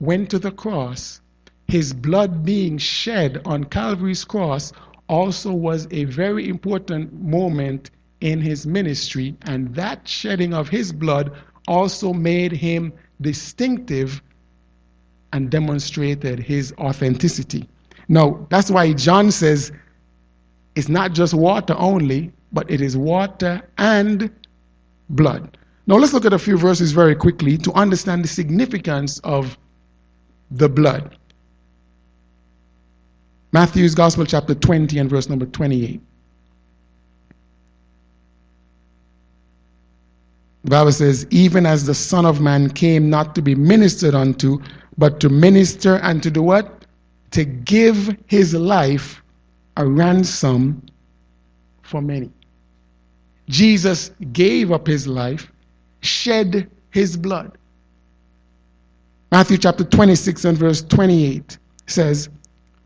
went 0.00 0.30
to 0.30 0.38
the 0.38 0.50
cross, 0.50 1.20
his 1.66 1.92
blood 1.92 2.44
being 2.44 2.78
shed 2.78 3.40
on 3.44 3.64
Calvary's 3.64 4.24
cross 4.24 4.72
also 5.08 5.52
was 5.52 5.88
a 5.90 6.04
very 6.04 6.48
important 6.48 7.12
moment 7.22 7.90
in 8.20 8.40
his 8.40 8.66
ministry, 8.66 9.34
and 9.42 9.74
that 9.74 10.06
shedding 10.06 10.54
of 10.54 10.68
his 10.68 10.92
blood 10.92 11.32
also 11.66 12.12
made 12.12 12.52
him 12.52 12.92
distinctive 13.20 14.22
and 15.32 15.50
demonstrated 15.50 16.38
his 16.38 16.72
authenticity. 16.78 17.68
Now, 18.08 18.46
that's 18.48 18.70
why 18.70 18.92
John 18.92 19.30
says 19.32 19.72
it's 20.76 20.88
not 20.88 21.12
just 21.14 21.34
water 21.34 21.74
only, 21.76 22.32
but 22.52 22.70
it 22.70 22.80
is 22.80 22.96
water 22.96 23.62
and 23.78 24.30
blood. 25.10 25.56
Now 25.86 25.96
let's 25.96 26.12
look 26.12 26.24
at 26.24 26.32
a 26.32 26.38
few 26.38 26.56
verses 26.56 26.92
very 26.92 27.14
quickly 27.14 27.58
to 27.58 27.72
understand 27.72 28.22
the 28.24 28.28
significance 28.28 29.18
of 29.20 29.58
the 30.50 30.68
blood. 30.68 31.16
Matthew's 33.52 33.94
Gospel, 33.94 34.24
chapter 34.24 34.54
20, 34.54 34.98
and 34.98 35.10
verse 35.10 35.28
number 35.28 35.44
28. 35.46 36.00
The 40.64 40.70
Bible 40.70 40.92
says, 40.92 41.26
Even 41.30 41.66
as 41.66 41.84
the 41.84 41.94
Son 41.94 42.24
of 42.24 42.40
Man 42.40 42.70
came 42.70 43.10
not 43.10 43.34
to 43.34 43.42
be 43.42 43.54
ministered 43.54 44.14
unto, 44.14 44.58
but 44.96 45.20
to 45.20 45.28
minister 45.28 45.96
and 45.96 46.22
to 46.22 46.30
do 46.30 46.40
what? 46.40 46.86
To 47.32 47.44
give 47.44 48.16
his 48.26 48.54
life 48.54 49.22
a 49.76 49.86
ransom 49.86 50.82
for 51.82 52.00
many. 52.00 52.30
Jesus 53.52 54.10
gave 54.32 54.72
up 54.72 54.86
his 54.86 55.06
life, 55.06 55.46
shed 56.00 56.68
his 56.90 57.16
blood. 57.18 57.52
Matthew 59.30 59.58
chapter 59.58 59.84
26 59.84 60.46
and 60.46 60.56
verse 60.58 60.82
28 60.82 61.58
says, 61.86 62.28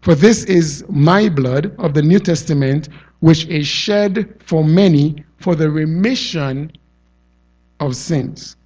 For 0.02 0.14
this 0.16 0.42
is 0.44 0.84
my 0.88 1.28
blood 1.28 1.72
of 1.78 1.94
the 1.94 2.02
New 2.02 2.18
Testament, 2.18 2.88
which 3.20 3.46
is 3.46 3.66
shed 3.68 4.34
for 4.44 4.64
many 4.64 5.24
for 5.38 5.54
the 5.54 5.70
remission 5.70 6.72
of 7.78 7.94
sins. 7.94 8.56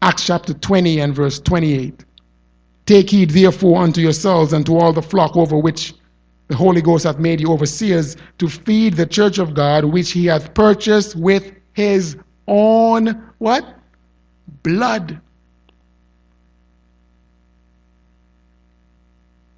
Acts 0.00 0.26
chapter 0.26 0.54
20 0.54 1.00
and 1.00 1.12
verse 1.14 1.40
28. 1.40 2.04
Take 2.86 3.10
heed 3.10 3.30
therefore 3.30 3.82
unto 3.82 4.00
yourselves 4.00 4.52
and 4.52 4.64
to 4.66 4.76
all 4.78 4.92
the 4.92 5.02
flock 5.02 5.36
over 5.36 5.56
which 5.58 5.92
the 6.48 6.56
Holy 6.56 6.82
Ghost 6.82 7.04
hath 7.04 7.18
made 7.18 7.40
you 7.40 7.50
overseers 7.52 8.16
to 8.38 8.48
feed 8.48 8.94
the 8.94 9.06
church 9.06 9.38
of 9.38 9.54
God, 9.54 9.86
which 9.86 10.10
he 10.12 10.26
hath 10.26 10.52
purchased 10.54 11.16
with 11.16 11.50
his 11.72 12.16
own 12.48 13.30
what? 13.38 13.78
Blood. 14.62 15.20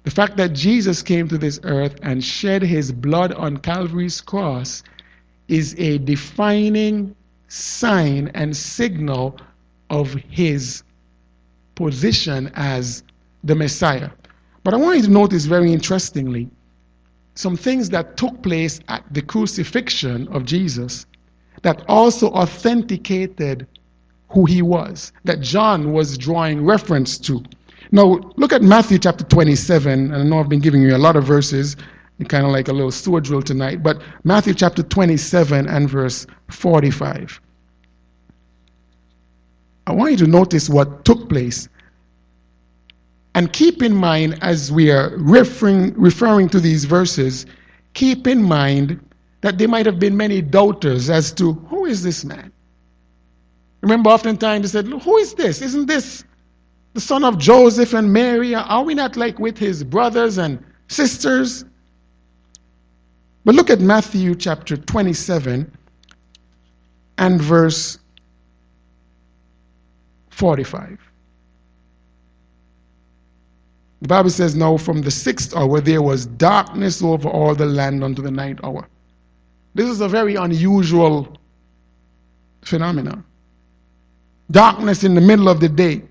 The 0.03 0.11
fact 0.11 0.37
that 0.37 0.53
Jesus 0.53 1.01
came 1.01 1.27
to 1.27 1.37
this 1.37 1.59
earth 1.63 1.95
and 2.01 2.23
shed 2.23 2.61
his 2.61 2.93
blood 2.93 3.33
on 3.33 3.57
Calvary's 3.57 4.21
cross 4.21 4.81
is 5.49 5.75
a 5.77 5.97
defining 5.97 7.13
sign 7.49 8.31
and 8.33 8.55
signal 8.55 9.37
of 9.89 10.13
his 10.29 10.83
position 11.75 12.49
as 12.55 13.03
the 13.43 13.55
Messiah. 13.55 14.09
But 14.63 14.73
I 14.73 14.77
want 14.77 14.97
you 14.97 15.03
to 15.05 15.11
notice 15.11 15.45
very 15.45 15.73
interestingly 15.73 16.49
some 17.37 17.55
things 17.55 17.89
that 17.91 18.17
took 18.17 18.41
place 18.41 18.79
at 18.87 19.03
the 19.11 19.21
crucifixion 19.21 20.27
of 20.29 20.43
Jesus 20.45 21.05
that 21.61 21.83
also 21.87 22.29
authenticated 22.31 23.67
who 24.29 24.45
he 24.45 24.61
was, 24.61 25.11
that 25.23 25.39
John 25.41 25.93
was 25.93 26.17
drawing 26.17 26.65
reference 26.65 27.17
to. 27.19 27.43
Now, 27.91 28.19
look 28.37 28.51
at 28.51 28.61
Matthew 28.63 28.97
chapter 28.97 29.23
27. 29.23 30.13
I 30.13 30.23
know 30.23 30.39
I've 30.39 30.49
been 30.49 30.59
giving 30.59 30.81
you 30.81 30.95
a 30.95 30.97
lot 30.97 31.15
of 31.15 31.23
verses, 31.25 31.77
kind 32.27 32.43
of 32.45 32.51
like 32.51 32.67
a 32.67 32.73
little 32.73 32.91
sword 32.91 33.23
drill 33.23 33.41
tonight, 33.43 33.83
but 33.83 34.01
Matthew 34.23 34.53
chapter 34.55 34.81
27 34.83 35.67
and 35.67 35.89
verse 35.89 36.25
45. 36.49 37.39
I 39.85 39.91
want 39.93 40.11
you 40.11 40.17
to 40.17 40.27
notice 40.27 40.69
what 40.69 41.05
took 41.05 41.29
place 41.29 41.69
and 43.37 43.53
keep 43.53 43.83
in 43.83 43.95
mind, 43.95 44.39
as 44.41 44.71
we 44.71 44.89
are 44.89 45.11
referring, 45.15 45.93
referring 45.93 46.49
to 46.49 46.59
these 46.59 46.85
verses, 46.85 47.45
keep 47.93 48.25
in 48.25 48.41
mind 48.41 48.99
that 49.41 49.59
there 49.59 49.67
might 49.67 49.85
have 49.85 49.99
been 49.99 50.17
many 50.17 50.41
doubters 50.41 51.11
as 51.11 51.31
to 51.33 51.53
who 51.53 51.85
is 51.85 52.01
this 52.01 52.25
man? 52.25 52.51
Remember, 53.81 54.09
oftentimes 54.09 54.71
they 54.71 54.81
said, 54.81 54.87
Who 54.87 55.17
is 55.17 55.35
this? 55.35 55.61
Isn't 55.61 55.85
this 55.85 56.23
the 56.95 56.99
son 56.99 57.23
of 57.23 57.37
Joseph 57.37 57.93
and 57.93 58.11
Mary? 58.11 58.55
Are 58.55 58.81
we 58.83 58.95
not 58.95 59.15
like 59.15 59.37
with 59.37 59.55
his 59.55 59.83
brothers 59.83 60.39
and 60.39 60.57
sisters? 60.87 61.63
But 63.45 63.53
look 63.53 63.69
at 63.69 63.79
Matthew 63.79 64.33
chapter 64.33 64.77
27 64.77 65.71
and 67.19 67.39
verse 67.39 67.99
45. 70.31 70.97
The 74.01 74.07
Bible 74.07 74.29
says, 74.29 74.55
Now 74.55 74.77
from 74.77 75.01
the 75.01 75.11
sixth 75.11 75.55
hour 75.55 75.81
there 75.81 76.01
was 76.01 76.25
darkness 76.25 77.01
over 77.01 77.29
all 77.29 77.55
the 77.55 77.65
land 77.65 78.03
unto 78.03 78.21
the 78.21 78.31
ninth 78.31 78.59
hour. 78.63 78.87
This 79.73 79.89
is 79.89 80.01
a 80.01 80.07
very 80.09 80.35
unusual 80.35 81.35
phenomenon. 82.61 83.23
Darkness 84.49 85.03
in 85.03 85.13
the 85.15 85.21
middle 85.21 85.49
of 85.49 85.59
the 85.59 85.69
day. 85.69 86.01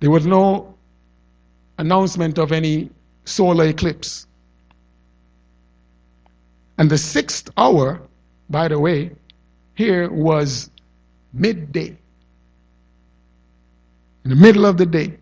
There 0.00 0.10
was 0.10 0.26
no 0.26 0.74
announcement 1.78 2.38
of 2.38 2.52
any 2.52 2.90
solar 3.24 3.64
eclipse. 3.64 4.26
And 6.76 6.88
the 6.88 6.98
sixth 6.98 7.50
hour, 7.56 8.00
by 8.48 8.68
the 8.68 8.78
way, 8.78 9.10
here 9.74 10.08
was 10.10 10.70
midday 11.32 11.96
in 14.28 14.36
the 14.36 14.42
middle 14.42 14.66
of 14.66 14.76
the 14.76 14.84
day 14.84 15.16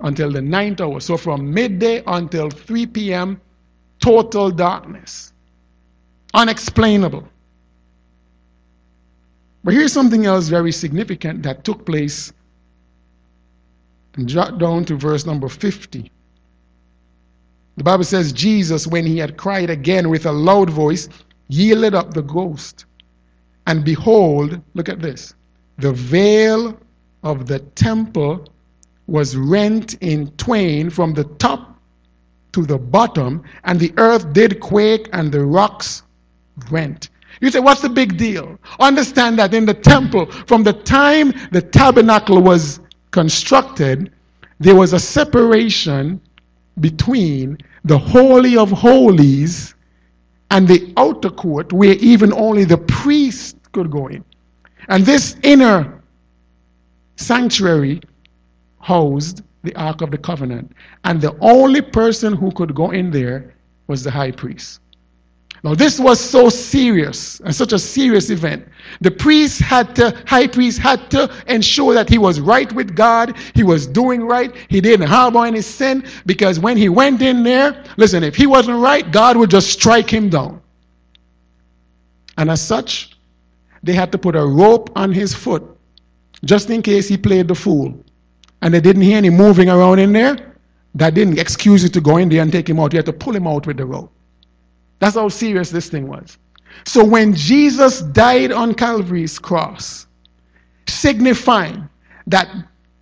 until 0.00 0.32
the 0.32 0.42
ninth 0.42 0.80
hour. 0.80 0.98
So 0.98 1.16
from 1.16 1.54
midday 1.54 2.02
until 2.08 2.50
3 2.50 2.86
p.m., 2.86 3.40
total 4.00 4.50
darkness. 4.50 5.32
Unexplainable. 6.34 7.22
But 9.62 9.74
here's 9.74 9.92
something 9.92 10.26
else 10.26 10.48
very 10.48 10.72
significant 10.72 11.44
that 11.44 11.62
took 11.62 11.86
place. 11.86 12.32
And 14.16 14.28
jot 14.28 14.58
down 14.58 14.86
to 14.86 14.96
verse 14.96 15.24
number 15.24 15.48
50. 15.48 16.10
The 17.76 17.84
Bible 17.84 18.02
says, 18.02 18.32
Jesus, 18.32 18.88
when 18.88 19.06
he 19.06 19.18
had 19.18 19.36
cried 19.36 19.70
again 19.70 20.10
with 20.10 20.26
a 20.26 20.32
loud 20.32 20.68
voice, 20.68 21.08
yielded 21.46 21.94
up 21.94 22.12
the 22.12 22.22
ghost. 22.22 22.86
And 23.68 23.84
behold, 23.84 24.60
look 24.74 24.88
at 24.88 24.98
this, 25.00 25.34
the 25.78 25.92
veil 25.92 26.76
of 27.22 27.46
the 27.46 27.60
temple 27.84 28.44
was 29.06 29.36
rent 29.36 29.94
in 30.00 30.28
twain 30.36 30.90
from 30.90 31.12
the 31.14 31.24
top 31.24 31.68
to 32.52 32.66
the 32.66 32.76
bottom, 32.78 33.42
and 33.64 33.80
the 33.80 33.92
earth 33.96 34.32
did 34.34 34.60
quake 34.60 35.08
and 35.14 35.32
the 35.32 35.42
rocks 35.44 36.02
rent. 36.70 37.08
You 37.40 37.50
say, 37.50 37.60
what's 37.60 37.80
the 37.80 37.88
big 37.88 38.18
deal? 38.18 38.58
Understand 38.78 39.38
that 39.38 39.54
in 39.54 39.64
the 39.64 39.72
temple, 39.74 40.26
from 40.46 40.62
the 40.62 40.74
time 40.74 41.32
the 41.50 41.62
tabernacle 41.62 42.42
was 42.42 42.80
constructed, 43.10 44.12
there 44.60 44.74
was 44.76 44.92
a 44.92 44.98
separation 44.98 46.20
between 46.80 47.56
the 47.86 47.96
Holy 47.98 48.56
of 48.58 48.70
Holies 48.70 49.74
and 50.50 50.68
the 50.68 50.92
outer 50.98 51.30
court, 51.30 51.72
where 51.72 51.94
even 51.94 52.32
only 52.34 52.64
the 52.64 52.76
priest 52.78 53.56
could 53.72 53.90
go 53.90 54.08
in. 54.08 54.22
And 54.88 55.04
this 55.06 55.36
inner 55.42 56.01
sanctuary 57.26 58.00
housed 58.80 59.42
the 59.64 59.74
Ark 59.76 60.00
of 60.02 60.10
the 60.10 60.18
Covenant, 60.18 60.72
and 61.04 61.20
the 61.20 61.36
only 61.40 61.80
person 61.80 62.32
who 62.32 62.50
could 62.52 62.74
go 62.74 62.90
in 62.90 63.10
there 63.12 63.54
was 63.86 64.02
the 64.02 64.10
high 64.10 64.32
priest. 64.32 64.80
Now, 65.64 65.76
this 65.76 66.00
was 66.00 66.18
so 66.18 66.48
serious 66.48 67.38
and 67.38 67.50
uh, 67.50 67.52
such 67.52 67.72
a 67.72 67.78
serious 67.78 68.30
event. 68.30 68.66
The 69.00 69.12
priest 69.12 69.60
had 69.60 69.94
to, 69.94 70.06
high 70.26 70.48
priest 70.48 70.80
had 70.80 71.08
to 71.12 71.32
ensure 71.46 71.94
that 71.94 72.08
he 72.08 72.18
was 72.18 72.40
right 72.40 72.70
with 72.72 72.96
God. 72.96 73.36
He 73.54 73.62
was 73.62 73.86
doing 73.86 74.22
right. 74.24 74.52
He 74.68 74.80
didn't 74.80 75.06
harbor 75.06 75.46
any 75.46 75.60
sin 75.60 76.02
because 76.26 76.58
when 76.58 76.76
he 76.76 76.88
went 76.88 77.22
in 77.22 77.44
there, 77.44 77.84
listen, 77.96 78.24
if 78.24 78.34
he 78.34 78.48
wasn't 78.48 78.80
right, 78.80 79.08
God 79.12 79.36
would 79.36 79.50
just 79.50 79.70
strike 79.72 80.10
him 80.10 80.28
down. 80.28 80.60
And 82.36 82.50
as 82.50 82.60
such, 82.60 83.16
they 83.84 83.92
had 83.92 84.10
to 84.10 84.18
put 84.18 84.34
a 84.34 84.44
rope 84.44 84.90
on 84.96 85.12
his 85.12 85.32
foot 85.32 85.62
just 86.44 86.70
in 86.70 86.82
case 86.82 87.08
he 87.08 87.16
played 87.16 87.48
the 87.48 87.54
fool 87.54 88.02
and 88.62 88.72
they 88.74 88.80
didn't 88.80 89.02
hear 89.02 89.16
any 89.16 89.30
moving 89.30 89.68
around 89.68 89.98
in 89.98 90.12
there, 90.12 90.54
that 90.94 91.14
didn't 91.14 91.38
excuse 91.38 91.82
you 91.82 91.88
to 91.88 92.00
go 92.00 92.16
in 92.18 92.28
there 92.28 92.42
and 92.42 92.52
take 92.52 92.68
him 92.68 92.78
out. 92.78 92.92
You 92.92 92.98
had 92.98 93.06
to 93.06 93.12
pull 93.12 93.34
him 93.34 93.46
out 93.46 93.66
with 93.66 93.76
the 93.76 93.86
rope. 93.86 94.12
That's 94.98 95.16
how 95.16 95.28
serious 95.28 95.70
this 95.70 95.88
thing 95.88 96.06
was. 96.06 96.38
So 96.86 97.04
when 97.04 97.34
Jesus 97.34 98.00
died 98.00 98.52
on 98.52 98.74
Calvary's 98.74 99.38
cross, 99.38 100.06
signifying 100.88 101.88
that 102.26 102.48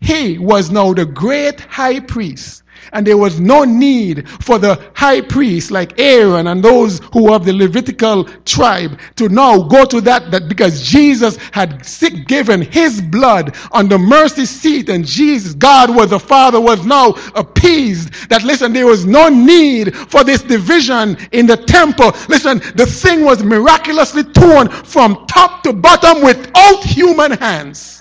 he 0.01 0.39
was 0.39 0.71
now 0.71 0.93
the 0.95 1.05
great 1.05 1.61
high 1.61 2.01
priest 2.01 2.63
and 2.93 3.07
there 3.07 3.17
was 3.17 3.39
no 3.41 3.65
need 3.65 4.29
for 4.43 4.59
the 4.59 4.83
high 4.95 5.21
priest 5.21 5.71
like 5.71 5.99
Aaron 5.99 6.47
and 6.49 6.63
those 6.63 7.01
who 7.13 7.25
were 7.25 7.35
of 7.37 7.45
the 7.45 7.53
Levitical 7.53 8.25
tribe 8.45 8.99
to 9.17 9.29
now 9.29 9.59
go 9.63 9.85
to 9.85 10.01
that, 10.03 10.31
that 10.31 10.49
because 10.49 10.83
Jesus 10.83 11.37
had 11.53 11.85
given 12.27 12.63
his 12.63 13.01
blood 13.01 13.55
on 13.73 13.89
the 13.89 13.99
mercy 13.99 14.47
seat 14.47 14.89
and 14.89 15.07
Jesus, 15.07 15.55
God 15.55 15.95
was 15.95 16.11
the 16.11 16.19
Father, 16.21 16.61
was 16.61 16.85
now 16.85 17.15
appeased. 17.35 18.13
That 18.29 18.43
listen, 18.45 18.73
there 18.73 18.87
was 18.87 19.07
no 19.07 19.29
need 19.29 19.95
for 19.97 20.25
this 20.25 20.43
division 20.43 21.17
in 21.33 21.47
the 21.47 21.57
temple. 21.57 22.13
Listen, 22.29 22.59
the 22.77 22.87
thing 22.87 23.25
was 23.25 23.43
miraculously 23.45 24.25
torn 24.25 24.69
from 24.69 25.27
top 25.27 25.63
to 25.65 25.73
bottom 25.73 26.23
without 26.23 26.83
human 26.83 27.33
hands. 27.33 28.00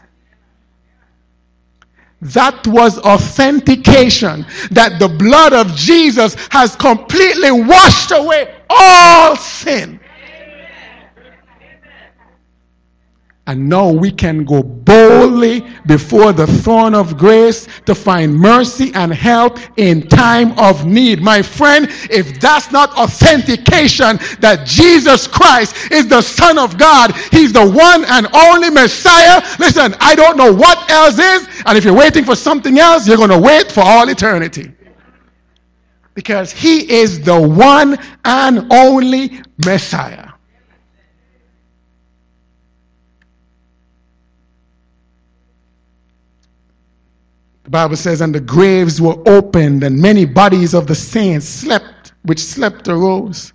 That 2.21 2.67
was 2.67 2.99
authentication 2.99 4.45
that 4.71 4.99
the 4.99 5.08
blood 5.08 5.53
of 5.53 5.73
Jesus 5.75 6.36
has 6.49 6.75
completely 6.75 7.49
washed 7.51 8.12
away 8.12 8.55
all 8.69 9.38
sin. 9.38 10.01
And 13.50 13.68
now 13.68 13.90
we 13.90 14.12
can 14.12 14.46
go 14.46 14.62
boldly 14.62 15.66
before 15.88 16.34
the 16.34 16.46
throne 16.46 16.94
of 16.94 17.18
grace 17.18 17.68
to 17.88 17.96
find 17.96 18.32
mercy 18.32 18.92
and 18.94 19.12
help 19.12 19.58
in 19.78 20.08
time 20.08 20.52
of 20.60 20.86
need. 20.86 21.20
My 21.20 21.42
friend, 21.42 21.88
if 22.12 22.40
that's 22.40 22.72
not 22.72 22.92
authentication 22.96 24.20
that 24.42 24.68
Jesus 24.68 25.26
Christ 25.26 25.92
is 25.92 26.08
the 26.08 26.22
Son 26.22 26.60
of 26.60 26.78
God, 26.78 27.12
He's 27.32 27.52
the 27.52 27.66
one 27.68 28.06
and 28.06 28.28
only 28.36 28.70
Messiah. 28.70 29.42
Listen, 29.58 29.96
I 30.00 30.14
don't 30.14 30.38
know 30.38 30.54
what 30.54 30.88
else 30.92 31.18
is. 31.18 31.48
And 31.66 31.76
if 31.76 31.84
you're 31.84 31.98
waiting 32.06 32.24
for 32.26 32.36
something 32.36 32.78
else, 32.78 33.08
you're 33.08 33.18
going 33.18 33.32
to 33.32 33.40
wait 33.40 33.72
for 33.72 33.82
all 33.82 34.08
eternity. 34.10 34.72
Because 36.14 36.52
He 36.52 36.92
is 37.02 37.20
the 37.26 37.42
one 37.42 37.98
and 38.26 38.72
only 38.72 39.42
Messiah. 39.66 40.29
The 47.69 47.73
Bible 47.77 47.97
says, 47.97 48.21
and 48.21 48.34
the 48.34 48.39
graves 48.39 48.99
were 48.99 49.15
opened, 49.27 49.84
and 49.84 49.95
many 50.01 50.25
bodies 50.25 50.73
of 50.73 50.88
the 50.88 50.95
saints 50.95 51.47
slept, 51.47 52.13
which 52.23 52.39
slept 52.39 52.88
arose, 52.88 53.53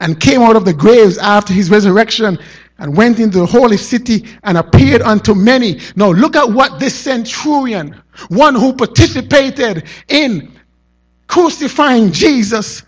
and 0.00 0.20
came 0.20 0.42
out 0.42 0.56
of 0.56 0.66
the 0.66 0.74
graves 0.74 1.16
after 1.16 1.54
his 1.54 1.70
resurrection, 1.70 2.38
and 2.78 2.94
went 2.94 3.18
into 3.18 3.38
the 3.38 3.46
holy 3.46 3.78
city 3.78 4.26
and 4.42 4.58
appeared 4.58 5.00
unto 5.00 5.34
many. 5.34 5.80
Now 5.96 6.10
look 6.10 6.36
at 6.36 6.50
what 6.50 6.78
this 6.78 6.94
centurion, 6.94 7.96
one 8.28 8.54
who 8.54 8.74
participated 8.74 9.84
in 10.08 10.52
crucifying 11.26 12.12
Jesus, 12.12 12.82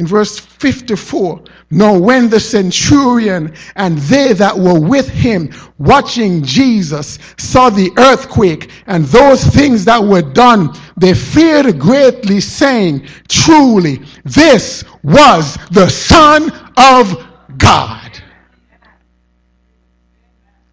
in 0.00 0.06
verse 0.06 0.38
54 0.38 1.44
now 1.70 1.96
when 1.96 2.30
the 2.30 2.40
centurion 2.40 3.52
and 3.76 3.98
they 3.98 4.32
that 4.32 4.56
were 4.58 4.80
with 4.80 5.06
him 5.06 5.52
watching 5.76 6.42
jesus 6.42 7.18
saw 7.36 7.68
the 7.68 7.90
earthquake 7.98 8.70
and 8.86 9.04
those 9.04 9.44
things 9.44 9.84
that 9.84 10.02
were 10.02 10.22
done 10.22 10.70
they 10.96 11.12
feared 11.12 11.78
greatly 11.78 12.40
saying 12.40 13.06
truly 13.28 14.00
this 14.24 14.84
was 15.02 15.58
the 15.70 15.86
son 15.86 16.50
of 16.78 17.22
god 17.58 18.18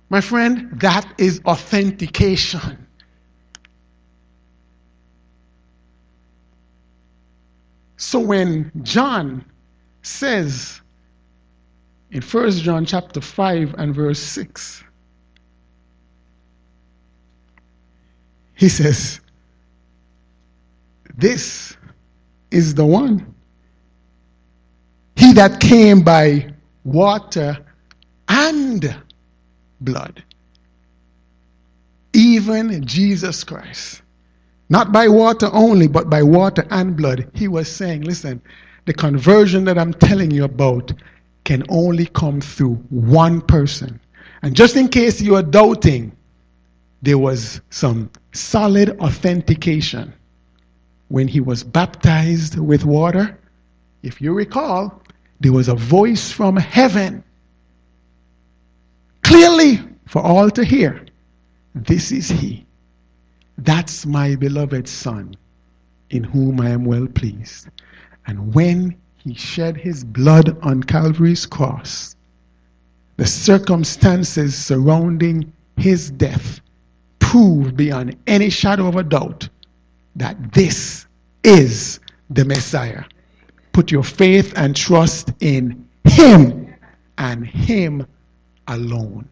my 0.07 0.21
friend 0.21 0.69
that 0.79 1.05
is 1.17 1.41
authentication 1.45 2.86
So 7.97 8.19
when 8.19 8.71
John 8.83 9.43
says 10.03 10.79
in 12.11 12.21
1 12.21 12.51
John 12.51 12.85
chapter 12.85 13.19
5 13.19 13.75
and 13.79 13.93
verse 13.93 14.19
6, 14.19 14.83
he 18.53 18.69
says, 18.69 19.19
This 21.17 21.75
is 22.51 22.75
the 22.75 22.85
one. 22.85 23.33
He 25.15 25.33
that 25.33 25.59
came 25.59 26.01
by 26.03 26.53
water 26.83 27.57
and 28.29 28.95
blood, 29.81 30.23
even 32.13 32.85
Jesus 32.85 33.43
Christ. 33.43 34.03
Not 34.69 34.91
by 34.91 35.07
water 35.07 35.49
only, 35.53 35.87
but 35.87 36.09
by 36.09 36.23
water 36.23 36.65
and 36.71 36.95
blood. 36.97 37.29
He 37.33 37.47
was 37.47 37.69
saying, 37.71 38.01
listen, 38.01 38.41
the 38.85 38.93
conversion 38.93 39.63
that 39.65 39.77
I'm 39.77 39.93
telling 39.93 40.31
you 40.31 40.43
about 40.43 40.93
can 41.45 41.63
only 41.69 42.05
come 42.07 42.41
through 42.41 42.75
one 42.89 43.41
person. 43.41 43.99
And 44.41 44.55
just 44.55 44.75
in 44.75 44.89
case 44.89 45.21
you 45.21 45.35
are 45.35 45.43
doubting, 45.43 46.11
there 47.01 47.17
was 47.17 47.61
some 47.69 48.09
solid 48.33 48.97
authentication. 48.99 50.13
When 51.09 51.27
he 51.29 51.39
was 51.39 51.63
baptized 51.63 52.57
with 52.59 52.83
water, 52.83 53.37
if 54.03 54.21
you 54.21 54.33
recall, 54.33 55.01
there 55.39 55.53
was 55.53 55.69
a 55.69 55.75
voice 55.75 56.31
from 56.31 56.57
heaven 56.57 57.23
clearly 59.23 59.79
for 60.05 60.21
all 60.21 60.49
to 60.51 60.65
hear. 60.65 61.05
This 61.73 62.11
is 62.11 62.27
he 62.27 62.66
that's 63.57 64.05
my 64.05 64.35
beloved 64.35 64.87
Son, 64.87 65.33
in 66.11 66.23
whom 66.23 66.61
I 66.61 66.69
am 66.69 66.85
well 66.85 67.07
pleased. 67.07 67.69
And 68.27 68.53
when 68.53 68.95
he 69.17 69.33
shed 69.33 69.77
his 69.77 70.03
blood 70.03 70.57
on 70.61 70.83
Calvary's 70.83 71.45
cross, 71.45 72.15
the 73.17 73.25
circumstances 73.25 74.55
surrounding 74.55 75.51
his 75.75 76.11
death 76.11 76.59
prove 77.19 77.75
beyond 77.75 78.15
any 78.27 78.49
shadow 78.49 78.87
of 78.87 78.95
a 78.95 79.03
doubt 79.03 79.49
that 80.15 80.51
this 80.53 81.07
is 81.43 81.99
the 82.29 82.45
Messiah. 82.45 83.03
Put 83.73 83.91
your 83.91 84.03
faith 84.03 84.53
and 84.55 84.75
trust 84.75 85.31
in 85.39 85.87
him 86.03 86.73
and 87.17 87.45
him 87.45 88.05
alone. 88.67 89.27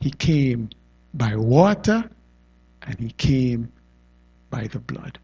He 0.00 0.10
came 0.10 0.70
by 1.14 1.36
water 1.36 2.08
and 2.86 2.98
he 2.98 3.10
came 3.12 3.70
by 4.50 4.66
the 4.68 4.78
blood. 4.80 5.18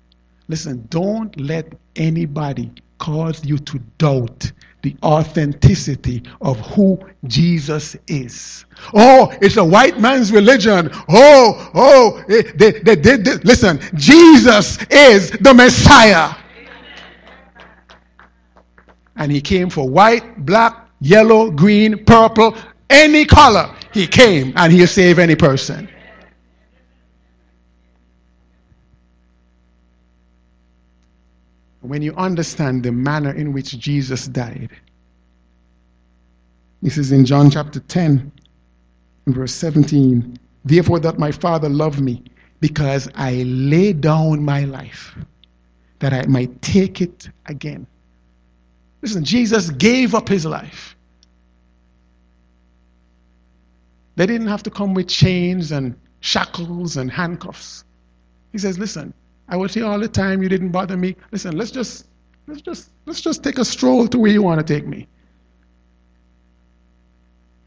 Listen, 0.48 0.86
don't 0.88 1.38
let 1.38 1.66
anybody 1.96 2.70
cause 2.98 3.44
you 3.44 3.58
to 3.58 3.78
doubt 3.98 4.50
the 4.82 4.96
authenticity 5.02 6.22
of 6.40 6.58
who 6.60 6.98
Jesus 7.26 7.96
is. 8.06 8.64
Oh, 8.94 9.32
it's 9.42 9.56
a 9.56 9.64
white 9.64 9.98
man's 10.00 10.32
religion. 10.32 10.90
Oh, 11.08 11.70
oh, 11.74 12.24
eh, 12.28 12.42
they, 12.54 12.70
they, 12.72 12.94
they, 12.94 13.16
they 13.16 13.34
listen, 13.38 13.78
Jesus 13.94 14.78
is 14.90 15.30
the 15.32 15.52
Messiah. 15.52 16.34
And 19.16 19.30
he 19.32 19.40
came 19.40 19.68
for 19.68 19.88
white, 19.88 20.46
black, 20.46 20.88
yellow, 21.00 21.50
green, 21.50 22.04
purple, 22.04 22.56
any 22.88 23.24
color. 23.24 23.74
He 23.92 24.06
came 24.06 24.52
and 24.56 24.72
he'll 24.72 24.86
save 24.86 25.18
any 25.18 25.34
person. 25.34 25.88
when 31.80 32.02
you 32.02 32.12
understand 32.16 32.82
the 32.82 32.92
manner 32.92 33.30
in 33.32 33.52
which 33.52 33.78
Jesus 33.78 34.26
died. 34.26 34.70
This 36.82 36.98
is 36.98 37.12
in 37.12 37.24
John 37.24 37.50
chapter 37.50 37.80
10, 37.80 38.30
verse 39.28 39.52
17. 39.54 40.36
Therefore, 40.64 40.98
that 41.00 41.18
my 41.18 41.30
Father 41.32 41.68
loved 41.68 42.00
me, 42.00 42.22
because 42.60 43.08
I 43.14 43.42
lay 43.44 43.92
down 43.92 44.42
my 44.44 44.64
life, 44.64 45.14
that 46.00 46.12
I 46.12 46.26
might 46.26 46.60
take 46.62 47.00
it 47.00 47.30
again. 47.46 47.86
Listen, 49.02 49.24
Jesus 49.24 49.70
gave 49.70 50.14
up 50.14 50.28
his 50.28 50.44
life. 50.44 50.96
They 54.16 54.26
didn't 54.26 54.48
have 54.48 54.64
to 54.64 54.70
come 54.70 54.94
with 54.94 55.06
chains 55.06 55.70
and 55.70 55.94
shackles 56.18 56.96
and 56.96 57.08
handcuffs. 57.08 57.84
He 58.50 58.58
says, 58.58 58.76
Listen, 58.76 59.14
I 59.48 59.56
would 59.56 59.70
say 59.70 59.80
all 59.80 59.98
the 59.98 60.08
time, 60.08 60.42
you 60.42 60.48
didn't 60.48 60.70
bother 60.70 60.96
me. 60.96 61.16
Listen, 61.32 61.56
let's 61.56 61.70
just 61.70 62.06
let's 62.46 62.60
just 62.60 62.90
let's 63.06 63.20
just 63.20 63.42
take 63.42 63.58
a 63.58 63.64
stroll 63.64 64.06
to 64.08 64.18
where 64.18 64.30
you 64.30 64.42
want 64.42 64.64
to 64.66 64.74
take 64.74 64.86
me. 64.86 65.06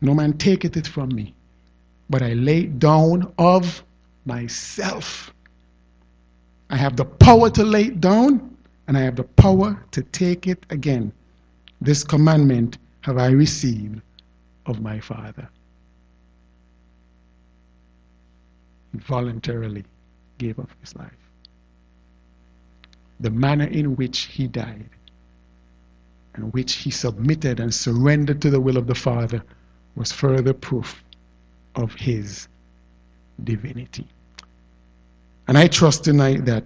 No 0.01 0.13
man 0.13 0.33
taketh 0.37 0.77
it 0.77 0.87
from 0.87 1.09
me, 1.09 1.33
but 2.09 2.21
I 2.21 2.33
lay 2.33 2.61
it 2.61 2.79
down 2.79 3.31
of 3.37 3.83
myself. 4.25 5.33
I 6.69 6.77
have 6.77 6.95
the 6.95 7.05
power 7.05 7.49
to 7.51 7.63
lay 7.63 7.85
it 7.85 7.99
down, 7.99 8.55
and 8.87 8.97
I 8.97 9.01
have 9.01 9.15
the 9.15 9.23
power 9.23 9.77
to 9.91 10.01
take 10.01 10.47
it 10.47 10.65
again. 10.69 11.11
This 11.81 12.03
commandment 12.03 12.77
have 13.01 13.17
I 13.17 13.27
received 13.29 14.01
of 14.67 14.81
my 14.81 14.99
Father. 14.99 15.47
voluntarily 18.93 19.85
gave 20.37 20.59
up 20.59 20.69
his 20.81 20.93
life 20.97 21.20
the 23.21 23.29
manner 23.29 23.65
in 23.65 23.95
which 23.95 24.19
he 24.31 24.47
died, 24.47 24.89
and 26.35 26.51
which 26.53 26.73
he 26.73 26.89
submitted 26.91 27.59
and 27.59 27.73
surrendered 27.73 28.41
to 28.41 28.49
the 28.49 28.59
will 28.59 28.77
of 28.77 28.87
the 28.87 28.95
Father, 28.95 29.41
was 29.95 30.11
further 30.11 30.53
proof 30.53 31.03
of 31.75 31.93
his 31.93 32.47
divinity. 33.43 34.07
And 35.47 35.57
I 35.57 35.67
trust 35.67 36.03
tonight 36.03 36.45
that 36.45 36.63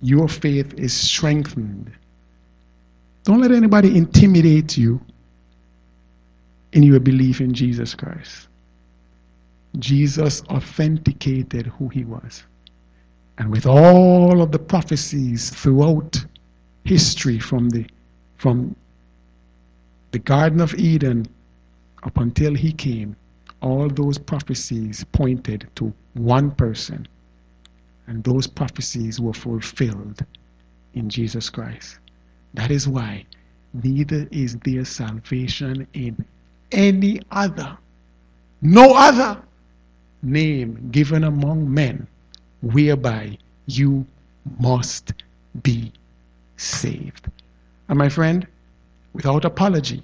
your 0.00 0.28
faith 0.28 0.72
is 0.74 0.92
strengthened. 0.94 1.90
Don't 3.24 3.40
let 3.40 3.52
anybody 3.52 3.96
intimidate 3.96 4.78
you 4.78 5.00
in 6.72 6.82
your 6.82 7.00
belief 7.00 7.40
in 7.40 7.52
Jesus 7.52 7.94
Christ. 7.94 8.46
Jesus 9.78 10.42
authenticated 10.48 11.66
who 11.66 11.88
he 11.88 12.04
was. 12.04 12.44
And 13.40 13.50
with 13.50 13.64
all 13.64 14.42
of 14.42 14.52
the 14.52 14.58
prophecies 14.58 15.48
throughout 15.48 16.26
history 16.84 17.38
from 17.38 17.70
the, 17.70 17.86
from 18.36 18.76
the 20.10 20.18
Garden 20.18 20.60
of 20.60 20.74
Eden 20.74 21.24
up 22.02 22.18
until 22.18 22.54
he 22.54 22.70
came, 22.70 23.16
all 23.62 23.88
those 23.88 24.18
prophecies 24.18 25.06
pointed 25.12 25.66
to 25.76 25.90
one 26.12 26.50
person. 26.50 27.08
And 28.06 28.22
those 28.24 28.46
prophecies 28.46 29.18
were 29.18 29.32
fulfilled 29.32 30.22
in 30.92 31.08
Jesus 31.08 31.48
Christ. 31.48 31.96
That 32.52 32.70
is 32.70 32.86
why 32.88 33.24
neither 33.72 34.28
is 34.30 34.56
there 34.56 34.84
salvation 34.84 35.86
in 35.94 36.26
any 36.72 37.22
other, 37.30 37.78
no 38.60 38.92
other 38.94 39.40
name 40.20 40.90
given 40.90 41.24
among 41.24 41.72
men 41.72 42.06
whereby 42.62 43.38
you 43.66 44.06
must 44.58 45.12
be 45.62 45.92
saved. 46.56 47.30
And 47.88 47.98
my 47.98 48.08
friend, 48.08 48.46
without 49.12 49.44
apology, 49.44 50.02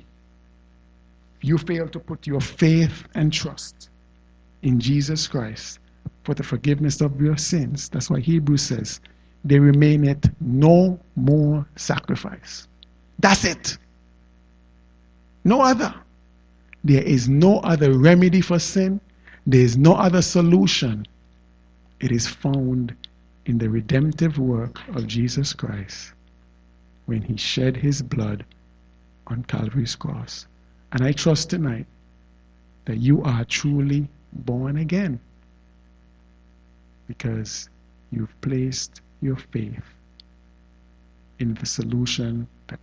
you 1.40 1.58
fail 1.58 1.88
to 1.88 1.98
put 1.98 2.26
your 2.26 2.40
faith 2.40 3.04
and 3.14 3.32
trust 3.32 3.90
in 4.62 4.80
Jesus 4.80 5.28
Christ 5.28 5.78
for 6.24 6.34
the 6.34 6.42
forgiveness 6.42 7.00
of 7.00 7.20
your 7.20 7.36
sins. 7.36 7.88
That's 7.88 8.10
why 8.10 8.20
Hebrews 8.20 8.62
says, 8.62 9.00
there 9.44 9.60
remaineth 9.60 10.28
no 10.40 10.98
more 11.14 11.64
sacrifice. 11.76 12.66
That's 13.20 13.44
it. 13.44 13.78
No 15.44 15.60
other. 15.60 15.94
There 16.82 17.02
is 17.02 17.28
no 17.28 17.60
other 17.60 17.96
remedy 17.96 18.40
for 18.40 18.58
sin. 18.58 19.00
There 19.46 19.60
is 19.60 19.76
no 19.76 19.94
other 19.94 20.22
solution 20.22 21.06
it 21.98 22.12
is 22.12 22.26
found 22.26 22.94
in 23.46 23.56
the 23.58 23.70
redemptive 23.70 24.36
work 24.38 24.86
of 24.88 25.06
Jesus 25.06 25.54
Christ 25.54 26.12
when 27.06 27.22
he 27.22 27.36
shed 27.38 27.76
his 27.78 28.02
blood 28.02 28.44
on 29.26 29.44
Calvary's 29.44 29.96
cross. 29.96 30.46
And 30.92 31.00
I 31.02 31.12
trust 31.12 31.48
tonight 31.50 31.86
that 32.84 32.98
you 32.98 33.22
are 33.22 33.44
truly 33.46 34.08
born 34.32 34.76
again 34.76 35.20
because 37.08 37.68
you've 38.10 38.38
placed 38.42 39.00
your 39.22 39.36
faith 39.36 39.84
in 41.38 41.54
the 41.54 41.64
solution 41.66 42.46
that 42.68 42.80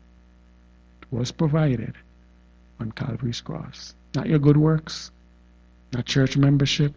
was 1.11 1.31
provided 1.31 1.93
on 2.79 2.91
Calvary's 2.93 3.41
cross. 3.41 3.93
Not 4.15 4.27
your 4.27 4.39
good 4.39 4.57
works, 4.57 5.11
not 5.93 6.05
church 6.07 6.35
membership, 6.37 6.93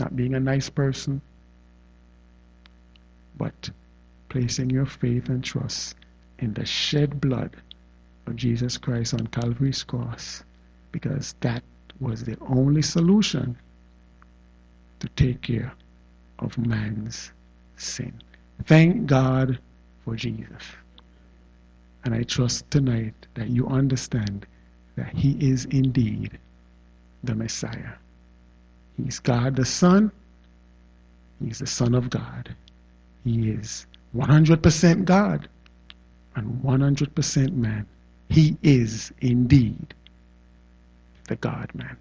not 0.00 0.16
being 0.16 0.34
a 0.34 0.40
nice 0.40 0.70
person, 0.70 1.20
but 3.36 3.70
placing 4.28 4.70
your 4.70 4.86
faith 4.86 5.28
and 5.28 5.44
trust 5.44 5.94
in 6.38 6.52
the 6.54 6.64
shed 6.64 7.20
blood 7.20 7.54
of 8.26 8.34
Jesus 8.36 8.78
Christ 8.78 9.12
on 9.14 9.26
Calvary's 9.28 9.82
cross, 9.84 10.42
because 10.92 11.34
that 11.40 11.62
was 12.00 12.24
the 12.24 12.36
only 12.40 12.82
solution 12.82 13.56
to 15.00 15.08
take 15.10 15.42
care 15.42 15.72
of 16.38 16.56
man's 16.56 17.30
sin. 17.76 18.14
Thank 18.64 19.06
God 19.06 19.58
for 20.04 20.16
Jesus. 20.16 20.64
And 22.04 22.14
I 22.14 22.22
trust 22.22 22.70
tonight 22.70 23.14
that 23.34 23.48
you 23.50 23.66
understand 23.66 24.46
that 24.96 25.08
He 25.12 25.32
is 25.40 25.66
indeed 25.66 26.38
the 27.24 27.34
Messiah. 27.34 27.92
He's 29.04 29.18
God 29.18 29.56
the 29.56 29.64
Son. 29.64 30.10
He's 31.44 31.58
the 31.60 31.66
Son 31.66 31.94
of 31.94 32.10
God. 32.10 32.54
He 33.24 33.50
is 33.50 33.86
100% 34.16 35.04
God 35.04 35.48
and 36.36 36.62
100% 36.62 37.52
man. 37.54 37.86
He 38.28 38.56
is 38.62 39.12
indeed 39.20 39.94
the 41.28 41.36
God 41.36 41.70
man. 41.74 41.96